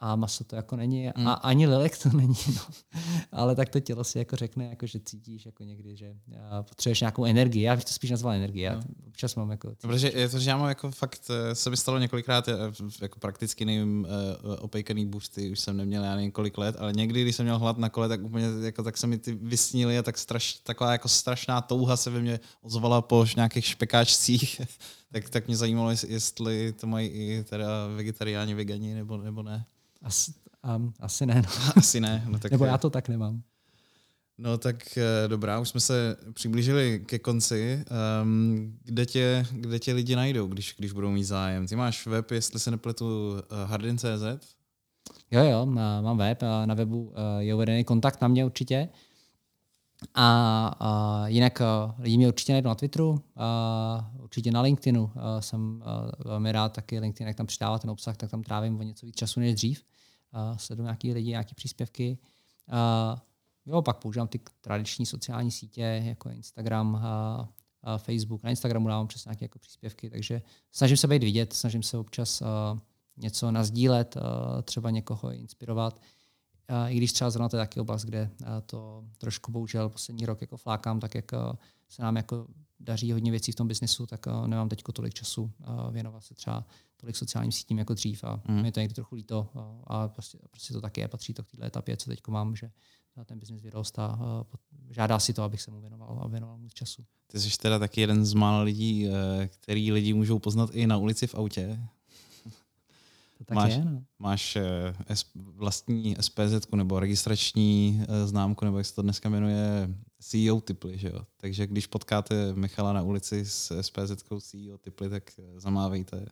a 0.00 0.16
maso 0.16 0.44
to 0.44 0.56
jako 0.56 0.76
není 0.76 1.10
mm. 1.16 1.28
a 1.28 1.32
ani 1.32 1.66
lilek 1.66 1.98
to 1.98 2.08
není, 2.16 2.34
no. 2.54 2.62
ale 3.32 3.54
tak 3.54 3.68
to 3.68 3.80
tělo 3.80 4.04
si 4.04 4.18
jako 4.18 4.36
řekne, 4.36 4.64
jako, 4.64 4.86
že 4.86 5.00
cítíš 5.00 5.46
jako 5.46 5.64
někdy, 5.64 5.96
že 5.96 6.14
potřebuješ 6.68 7.00
nějakou 7.00 7.24
energii, 7.24 7.62
já 7.62 7.76
bych 7.76 7.84
to 7.84 7.92
spíš 7.92 8.10
nazval 8.10 8.34
energii, 8.34 8.62
já 8.62 8.74
no. 8.74 8.82
občas 9.08 9.34
mám 9.34 9.50
jako... 9.50 9.68
Cítíš, 9.68 9.88
Protože 9.88 10.12
je 10.14 10.28
to, 10.28 10.38
že 10.38 10.50
já 10.50 10.56
mám 10.56 10.68
jako 10.68 10.90
fakt, 10.90 11.30
eh, 11.30 11.54
se 11.54 11.70
mi 11.70 11.76
stalo 11.76 11.98
několikrát, 11.98 12.48
eh, 12.48 12.52
jako 13.02 13.18
prakticky 13.18 13.64
nevím, 13.64 14.06
eh, 14.06 14.56
opejkaný 14.56 15.06
buřty, 15.06 15.50
už 15.50 15.60
jsem 15.60 15.76
neměl 15.76 16.04
já 16.04 16.14
nevím 16.14 16.32
kolik 16.32 16.58
let, 16.58 16.76
ale 16.78 16.92
někdy, 16.92 17.22
když 17.22 17.36
jsem 17.36 17.46
měl 17.46 17.58
hlad 17.58 17.78
na 17.78 17.88
kole, 17.88 18.08
tak 18.08 18.22
úplně 18.22 18.46
jako, 18.60 18.82
tak 18.82 18.96
se 18.96 19.06
mi 19.06 19.18
ty 19.18 19.32
vysnily 19.32 19.98
a 19.98 20.02
tak 20.02 20.18
straš, 20.18 20.54
taková 20.54 20.92
jako 20.92 21.08
strašná 21.08 21.60
touha 21.60 21.96
se 21.96 22.10
ve 22.10 22.20
mně 22.20 22.40
ozvala 22.62 23.02
po 23.02 23.26
nějakých 23.36 23.64
špekáčcích, 23.64 24.60
tak, 25.12 25.30
tak 25.30 25.46
mě 25.46 25.56
zajímalo, 25.56 25.90
jestli 25.90 26.72
to 26.72 26.86
mají 26.86 27.08
i 27.08 27.44
teda 27.44 27.86
vegetariáni, 27.96 28.54
vegani 28.54 28.94
nebo, 28.94 29.16
nebo 29.16 29.42
ne. 29.42 29.66
Asi, 30.04 30.32
um, 30.76 30.94
asi 31.00 31.26
ne. 31.26 31.42
No. 31.42 31.72
Asi 31.76 32.00
ne. 32.00 32.24
No 32.28 32.38
tak 32.38 32.52
Nebo 32.52 32.64
já 32.64 32.78
to 32.78 32.90
tak 32.90 33.08
nemám. 33.08 33.42
No 34.38 34.58
tak 34.58 34.98
eh, 34.98 35.28
dobrá, 35.28 35.60
už 35.60 35.68
jsme 35.68 35.80
se 35.80 36.16
přiblížili 36.32 37.02
ke 37.06 37.18
konci. 37.18 37.84
Um, 38.22 38.78
kde, 38.84 39.06
tě, 39.06 39.46
kde 39.50 39.78
tě 39.78 39.92
lidi 39.92 40.16
najdou, 40.16 40.46
když, 40.46 40.74
když 40.78 40.92
budou 40.92 41.10
mít 41.10 41.24
zájem? 41.24 41.66
Ty 41.66 41.76
máš 41.76 42.06
web, 42.06 42.30
jestli 42.30 42.60
se 42.60 42.70
nepletu, 42.70 43.36
eh, 43.38 43.66
hardin.cz? 43.66 44.56
Jo, 45.30 45.44
jo, 45.44 45.66
mám 45.66 46.18
web, 46.18 46.42
na 46.64 46.74
webu 46.74 47.12
eh, 47.16 47.42
je 47.42 47.54
uvedený 47.54 47.84
kontakt 47.84 48.20
na 48.20 48.28
mě 48.28 48.44
určitě. 48.44 48.88
A, 50.14 50.66
a 50.80 51.22
jinak 51.28 51.62
lidi 51.98 52.16
mě 52.16 52.28
určitě 52.28 52.52
najdou 52.52 52.68
na 52.68 52.74
Twitteru, 52.74 53.22
a 53.36 54.10
určitě 54.18 54.52
na 54.52 54.60
LinkedInu. 54.60 55.10
A 55.16 55.40
jsem 55.40 55.82
velmi 56.24 56.52
rád 56.52 56.72
taky 56.72 57.00
LinkedIn, 57.00 57.26
jak 57.26 57.36
tam 57.36 57.46
přidává 57.46 57.78
ten 57.78 57.90
obsah, 57.90 58.16
tak 58.16 58.30
tam 58.30 58.42
trávím 58.42 58.80
o 58.80 58.82
něco 58.82 59.06
víc 59.06 59.16
času 59.16 59.40
než 59.40 59.54
dřív. 59.54 59.84
A 60.34 60.58
sleduju 60.58 60.84
nějaký 60.84 61.12
lidi, 61.12 61.30
nějaké 61.30 61.54
příspěvky. 61.54 62.18
A, 62.70 63.22
jo, 63.66 63.82
pak 63.82 63.96
používám 63.98 64.28
ty 64.28 64.40
tradiční 64.60 65.06
sociální 65.06 65.50
sítě, 65.50 66.02
jako 66.04 66.30
Instagram, 66.30 66.96
a 67.82 67.98
Facebook. 67.98 68.42
Na 68.42 68.50
Instagramu 68.50 68.88
dávám 68.88 69.06
přes 69.06 69.24
nějaké 69.24 69.44
jako 69.44 69.58
příspěvky, 69.58 70.10
takže 70.10 70.42
snažím 70.72 70.96
se 70.96 71.08
být 71.08 71.22
vidět, 71.22 71.52
snažím 71.52 71.82
se 71.82 71.98
občas 71.98 72.42
a, 72.42 72.78
něco 73.16 73.50
nazdílet, 73.50 74.16
a, 74.16 74.62
třeba 74.62 74.90
někoho 74.90 75.32
inspirovat 75.32 76.00
i 76.88 76.96
když 76.96 77.12
třeba 77.12 77.30
zrovna 77.30 77.48
to 77.48 77.56
je 77.56 77.62
taky 77.62 77.80
oblast, 77.80 78.04
kde 78.04 78.30
to 78.66 79.04
trošku 79.18 79.52
bohužel 79.52 79.88
poslední 79.88 80.26
rok 80.26 80.40
jako 80.40 80.56
flákám, 80.56 81.00
tak 81.00 81.14
jak 81.14 81.30
se 81.88 82.02
nám 82.02 82.16
jako 82.16 82.46
daří 82.84 83.12
hodně 83.12 83.30
věcí 83.30 83.52
v 83.52 83.54
tom 83.54 83.68
biznesu, 83.68 84.06
tak 84.06 84.26
nemám 84.46 84.68
teď 84.68 84.82
tolik 84.92 85.14
času 85.14 85.50
věnovat 85.90 86.24
se 86.24 86.34
třeba 86.34 86.66
tolik 86.96 87.16
sociálním 87.16 87.52
sítím 87.52 87.78
jako 87.78 87.94
dřív 87.94 88.24
a 88.24 88.42
mm. 88.48 88.62
mi 88.62 88.72
to 88.72 88.80
někdy 88.80 88.94
trochu 88.94 89.14
líto 89.14 89.48
a 89.86 90.08
prostě, 90.08 90.38
prostě 90.50 90.72
to 90.72 90.80
taky 90.80 91.00
je, 91.00 91.08
patří 91.08 91.34
to 91.34 91.42
k 91.42 91.50
této 91.50 91.64
etapě, 91.64 91.96
co 91.96 92.10
teď 92.10 92.20
mám, 92.28 92.56
že 92.56 92.70
ten 93.24 93.38
biznis 93.38 93.62
vyrost 93.62 93.98
a 93.98 94.18
žádá 94.90 95.18
si 95.18 95.32
to, 95.32 95.42
abych 95.42 95.62
se 95.62 95.70
mu 95.70 95.80
věnoval 95.80 96.20
a 96.22 96.28
věnoval 96.28 96.58
mu 96.58 96.68
času. 96.68 97.04
Ty 97.26 97.40
jsi 97.40 97.58
teda 97.58 97.78
taky 97.78 98.00
jeden 98.00 98.24
z 98.24 98.34
mála 98.34 98.62
lidí, 98.62 99.08
který 99.48 99.92
lidi 99.92 100.12
můžou 100.12 100.38
poznat 100.38 100.70
i 100.72 100.86
na 100.86 100.96
ulici 100.96 101.26
v 101.26 101.34
autě. 101.34 101.80
To 103.38 103.44
tak 103.44 103.56
máš, 103.56 103.72
je, 103.72 103.84
no. 103.84 104.02
máš 104.18 104.56
eh, 104.56 104.94
vlastní 105.34 106.16
SPZ 106.20 106.70
nebo 106.74 107.00
registrační 107.00 108.02
eh, 108.02 108.26
známku, 108.26 108.64
nebo 108.64 108.78
jak 108.78 108.86
se 108.86 108.94
to 108.94 109.02
dneska 109.02 109.28
jmenuje, 109.28 109.88
CEO 110.20 110.60
typly, 110.60 110.98
že 110.98 111.08
jo? 111.08 111.20
Takže 111.36 111.66
když 111.66 111.86
potkáte 111.86 112.52
Michala 112.54 112.92
na 112.92 113.02
ulici 113.02 113.44
s 113.44 113.80
SPZ 113.80 114.22
CEO 114.40 114.78
typly, 114.78 115.08
tak 115.08 115.30
eh, 115.38 115.60
zamávejte. 115.60 116.26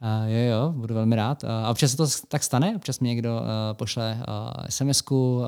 Uh, 0.00 0.30
jo, 0.30 0.38
jo, 0.38 0.72
budu 0.72 0.94
velmi 0.94 1.16
rád. 1.16 1.44
A 1.44 1.70
občas 1.70 1.90
se 1.90 1.96
to 1.96 2.06
tak 2.28 2.42
stane, 2.42 2.76
občas 2.76 3.00
mi 3.00 3.08
někdo 3.08 3.36
uh, 3.36 3.46
pošle 3.72 4.18
uh, 4.28 4.66
sms 4.68 5.02
uh, 5.10 5.46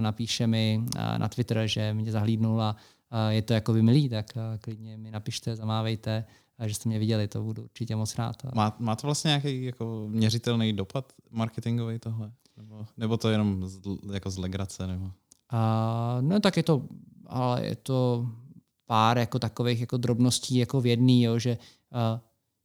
napíše 0.00 0.46
mi 0.46 0.80
uh, 0.82 1.18
na 1.18 1.28
Twitter, 1.28 1.62
že 1.66 1.94
mě 1.94 2.12
zahlídnul 2.12 2.62
a 2.62 2.76
uh, 3.12 3.28
je 3.28 3.42
to 3.42 3.52
jako 3.52 3.72
by 3.72 3.82
milý, 3.82 4.08
tak 4.08 4.26
uh, 4.36 4.42
klidně 4.58 4.96
mi 4.96 5.10
napište, 5.10 5.56
zamávejte, 5.56 6.24
uh, 6.60 6.66
že 6.66 6.74
jste 6.74 6.88
mě 6.88 6.98
viděli, 6.98 7.28
to 7.28 7.42
budu 7.42 7.62
určitě 7.62 7.96
moc 7.96 8.18
rád. 8.18 8.36
Má, 8.54 8.76
má 8.78 8.96
to 8.96 9.06
vlastně 9.06 9.28
nějaký 9.28 9.64
jako 9.64 10.06
měřitelný 10.08 10.72
dopad 10.72 11.12
marketingový 11.30 11.98
tohle? 11.98 12.32
Nebo, 12.56 12.86
nebo 12.96 13.16
to 13.16 13.28
jenom 13.28 13.68
z, 13.68 13.80
jako 14.12 14.30
z 14.30 14.38
legrace? 14.38 14.86
Nebo? 14.86 15.04
Uh, 15.04 15.10
no 16.20 16.40
tak 16.40 16.56
je 16.56 16.62
to, 16.62 16.82
ale 17.26 17.66
je 17.66 17.76
to 17.76 18.28
pár 18.86 19.18
jako 19.18 19.38
takových 19.38 19.80
jako 19.80 19.96
drobností 19.96 20.56
jako 20.56 20.80
v 20.80 20.86
jedný, 20.86 21.22
jo, 21.22 21.38
že 21.38 21.58
uh, 21.92 22.20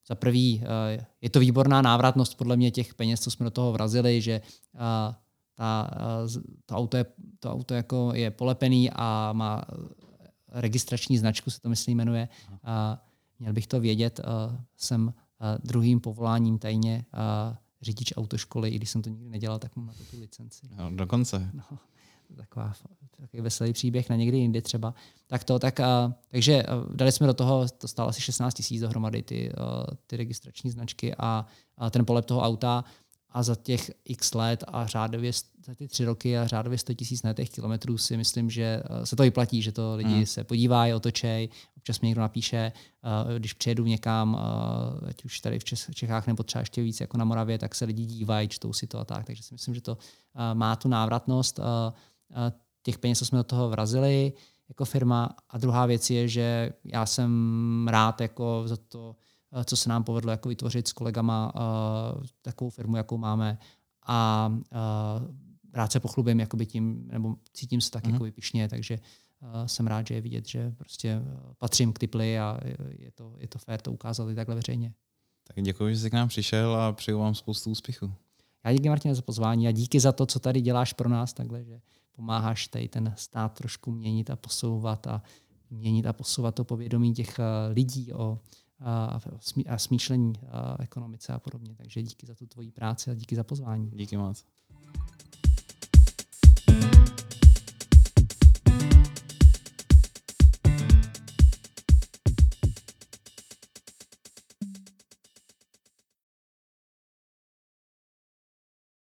za 0.07 0.15
prvý, 0.15 0.63
eh, 0.63 1.05
je 1.21 1.29
to 1.29 1.39
výborná 1.39 1.81
návratnost 1.81 2.37
podle 2.37 2.57
mě 2.57 2.71
těch 2.71 2.93
peněz, 2.93 3.21
co 3.21 3.31
jsme 3.31 3.43
do 3.43 3.51
toho 3.51 3.71
vrazili, 3.71 4.21
že 4.21 4.31
eh, 4.31 5.15
ta, 5.55 5.89
eh, 5.93 6.41
to, 6.65 6.75
auto 6.75 6.97
je, 6.97 7.05
to 7.39 7.51
auto 7.51 7.73
jako 7.73 8.11
je 8.13 8.31
polepený 8.31 8.89
a 8.93 9.33
má 9.33 9.65
registrační 10.51 11.17
značku, 11.17 11.51
se 11.51 11.61
to 11.61 11.69
myslím 11.69 11.97
jmenuje. 11.97 12.29
A 12.63 13.04
měl 13.39 13.53
bych 13.53 13.67
to 13.67 13.79
vědět, 13.79 14.19
jsem 14.77 15.13
druhým 15.63 15.99
povoláním 15.99 16.59
tajně 16.59 17.05
řidič 17.81 18.13
autoškoly, 18.17 18.69
i 18.69 18.75
když 18.75 18.89
jsem 18.89 19.01
to 19.01 19.09
nikdy 19.09 19.29
nedělal, 19.29 19.59
tak 19.59 19.75
mám 19.75 19.85
na 19.85 19.93
to 19.93 20.03
tu 20.03 20.19
licenci. 20.19 20.67
No, 20.77 20.91
dokonce. 20.95 21.51
No 21.53 21.63
taková 22.35 22.73
takový 23.17 23.41
veselý 23.41 23.73
příběh 23.73 24.09
na 24.09 24.15
někdy 24.15 24.37
jindy 24.37 24.61
třeba. 24.61 24.93
Tak 25.27 25.43
to, 25.43 25.59
tak, 25.59 25.79
a, 25.79 26.15
takže 26.29 26.63
dali 26.93 27.11
jsme 27.11 27.27
do 27.27 27.33
toho, 27.33 27.67
to 27.77 27.87
stálo 27.87 28.09
asi 28.09 28.21
16 28.21 28.53
tisíc 28.53 28.81
dohromady 28.81 29.21
ty, 29.21 29.51
ty 30.07 30.17
registrační 30.17 30.71
značky 30.71 31.15
a, 31.17 31.45
a 31.77 31.89
ten 31.89 32.05
polep 32.05 32.25
toho 32.25 32.41
auta 32.41 32.83
a 33.35 33.43
za 33.43 33.55
těch 33.55 33.91
x 34.05 34.33
let 34.33 34.63
a 34.67 34.87
řádově 34.87 35.31
za 35.65 35.75
ty 35.75 35.87
tři 35.87 36.05
roky 36.05 36.37
a 36.37 36.47
řádově 36.47 36.77
100 36.77 36.93
tisíc 36.93 37.21
těch 37.33 37.49
kilometrů 37.49 37.97
si 37.97 38.17
myslím, 38.17 38.49
že 38.49 38.83
se 39.03 39.15
to 39.15 39.23
vyplatí, 39.23 39.61
že 39.61 39.71
to 39.71 39.95
lidi 39.95 40.13
hmm. 40.13 40.25
se 40.25 40.43
podívají, 40.43 40.93
otočej, 40.93 41.49
občas 41.77 42.01
mi 42.01 42.07
někdo 42.07 42.21
napíše, 42.21 42.71
když 43.37 43.53
přijedu 43.53 43.85
někam, 43.85 44.35
ať 45.09 45.25
už 45.25 45.39
tady 45.39 45.59
v 45.59 45.63
Čechách 45.93 46.27
nebo 46.27 46.43
třeba 46.43 46.59
ještě 46.59 46.81
víc 46.81 47.01
jako 47.01 47.17
na 47.17 47.25
Moravě, 47.25 47.57
tak 47.57 47.75
se 47.75 47.85
lidi 47.85 48.05
dívají, 48.05 48.47
čtou 48.47 48.73
si 48.73 48.87
to 48.87 48.99
a 48.99 49.05
tak, 49.05 49.25
takže 49.25 49.43
si 49.43 49.53
myslím, 49.53 49.75
že 49.75 49.81
to 49.81 49.97
má 50.53 50.75
tu 50.75 50.87
návratnost 50.87 51.59
těch 52.83 52.99
peněz, 52.99 53.19
co 53.19 53.25
jsme 53.25 53.37
do 53.37 53.43
toho 53.43 53.69
vrazili 53.69 54.33
jako 54.69 54.85
firma. 54.85 55.35
A 55.49 55.57
druhá 55.57 55.85
věc 55.85 56.09
je, 56.09 56.27
že 56.27 56.73
já 56.83 57.05
jsem 57.05 57.87
rád 57.87 58.21
jako 58.21 58.63
za 58.65 58.77
to, 58.77 59.15
co 59.65 59.77
se 59.77 59.89
nám 59.89 60.03
povedlo 60.03 60.31
jako 60.31 60.49
vytvořit 60.49 60.87
s 60.87 60.93
kolegama 60.93 61.53
takovou 62.41 62.69
firmu, 62.69 62.95
jakou 62.95 63.17
máme. 63.17 63.57
A 64.07 64.51
rád 65.73 65.91
se 65.91 65.99
pochlubím 65.99 66.39
jakoby 66.39 66.65
tím, 66.65 67.07
nebo 67.11 67.35
cítím 67.53 67.81
se 67.81 67.91
tak 67.91 68.03
mm-hmm. 68.03 68.13
jako 68.13 68.35
pišně, 68.35 68.69
takže 68.69 68.99
jsem 69.65 69.87
rád, 69.87 70.07
že 70.07 70.13
je 70.13 70.21
vidět, 70.21 70.47
že 70.47 70.71
prostě 70.71 71.21
patřím 71.57 71.93
k 71.93 71.99
Tipli 71.99 72.39
a 72.39 72.59
je 72.89 73.11
to, 73.11 73.35
je 73.37 73.47
to 73.47 73.59
fér 73.59 73.81
to 73.81 73.91
ukázat 73.91 74.29
i 74.29 74.35
takhle 74.35 74.55
veřejně. 74.55 74.93
Tak 75.47 75.63
děkuji, 75.63 75.95
že 75.95 75.99
jsi 75.99 76.09
k 76.09 76.13
nám 76.13 76.27
přišel 76.27 76.75
a 76.75 76.91
přeju 76.91 77.19
vám 77.19 77.35
spoustu 77.35 77.71
úspěchu. 77.71 78.13
Já 78.65 78.73
díky 78.73 78.89
Martine 78.89 79.15
za 79.15 79.21
pozvání 79.21 79.67
a 79.67 79.71
díky 79.71 79.99
za 79.99 80.11
to, 80.11 80.25
co 80.25 80.39
tady 80.39 80.61
děláš 80.61 80.93
pro 80.93 81.09
nás 81.09 81.33
takhle, 81.33 81.63
že 81.63 81.81
pomáháš 82.11 82.67
tady 82.67 82.87
ten 82.87 83.13
stát 83.17 83.53
trošku 83.53 83.91
měnit 83.91 84.29
a 84.29 84.35
posouvat 84.35 85.07
a 85.07 85.21
měnit 85.69 86.05
a 86.05 86.13
posouvat 86.13 86.55
to 86.55 86.63
povědomí 86.63 87.13
těch 87.13 87.39
eh, 87.39 87.43
lidí 87.73 88.13
o 88.13 88.39
a 89.69 89.77
smýšlení 89.77 90.33
ekonomice 90.79 91.33
a 91.33 91.39
podobně. 91.39 91.75
Takže 91.75 92.01
díky 92.01 92.27
za 92.27 92.35
tu 92.35 92.47
tvoji 92.47 92.71
práci 92.71 93.11
a 93.11 93.13
díky 93.13 93.35
za 93.35 93.43
pozvání. 93.43 93.91
Díky 93.91 94.17
moc. 94.17 94.45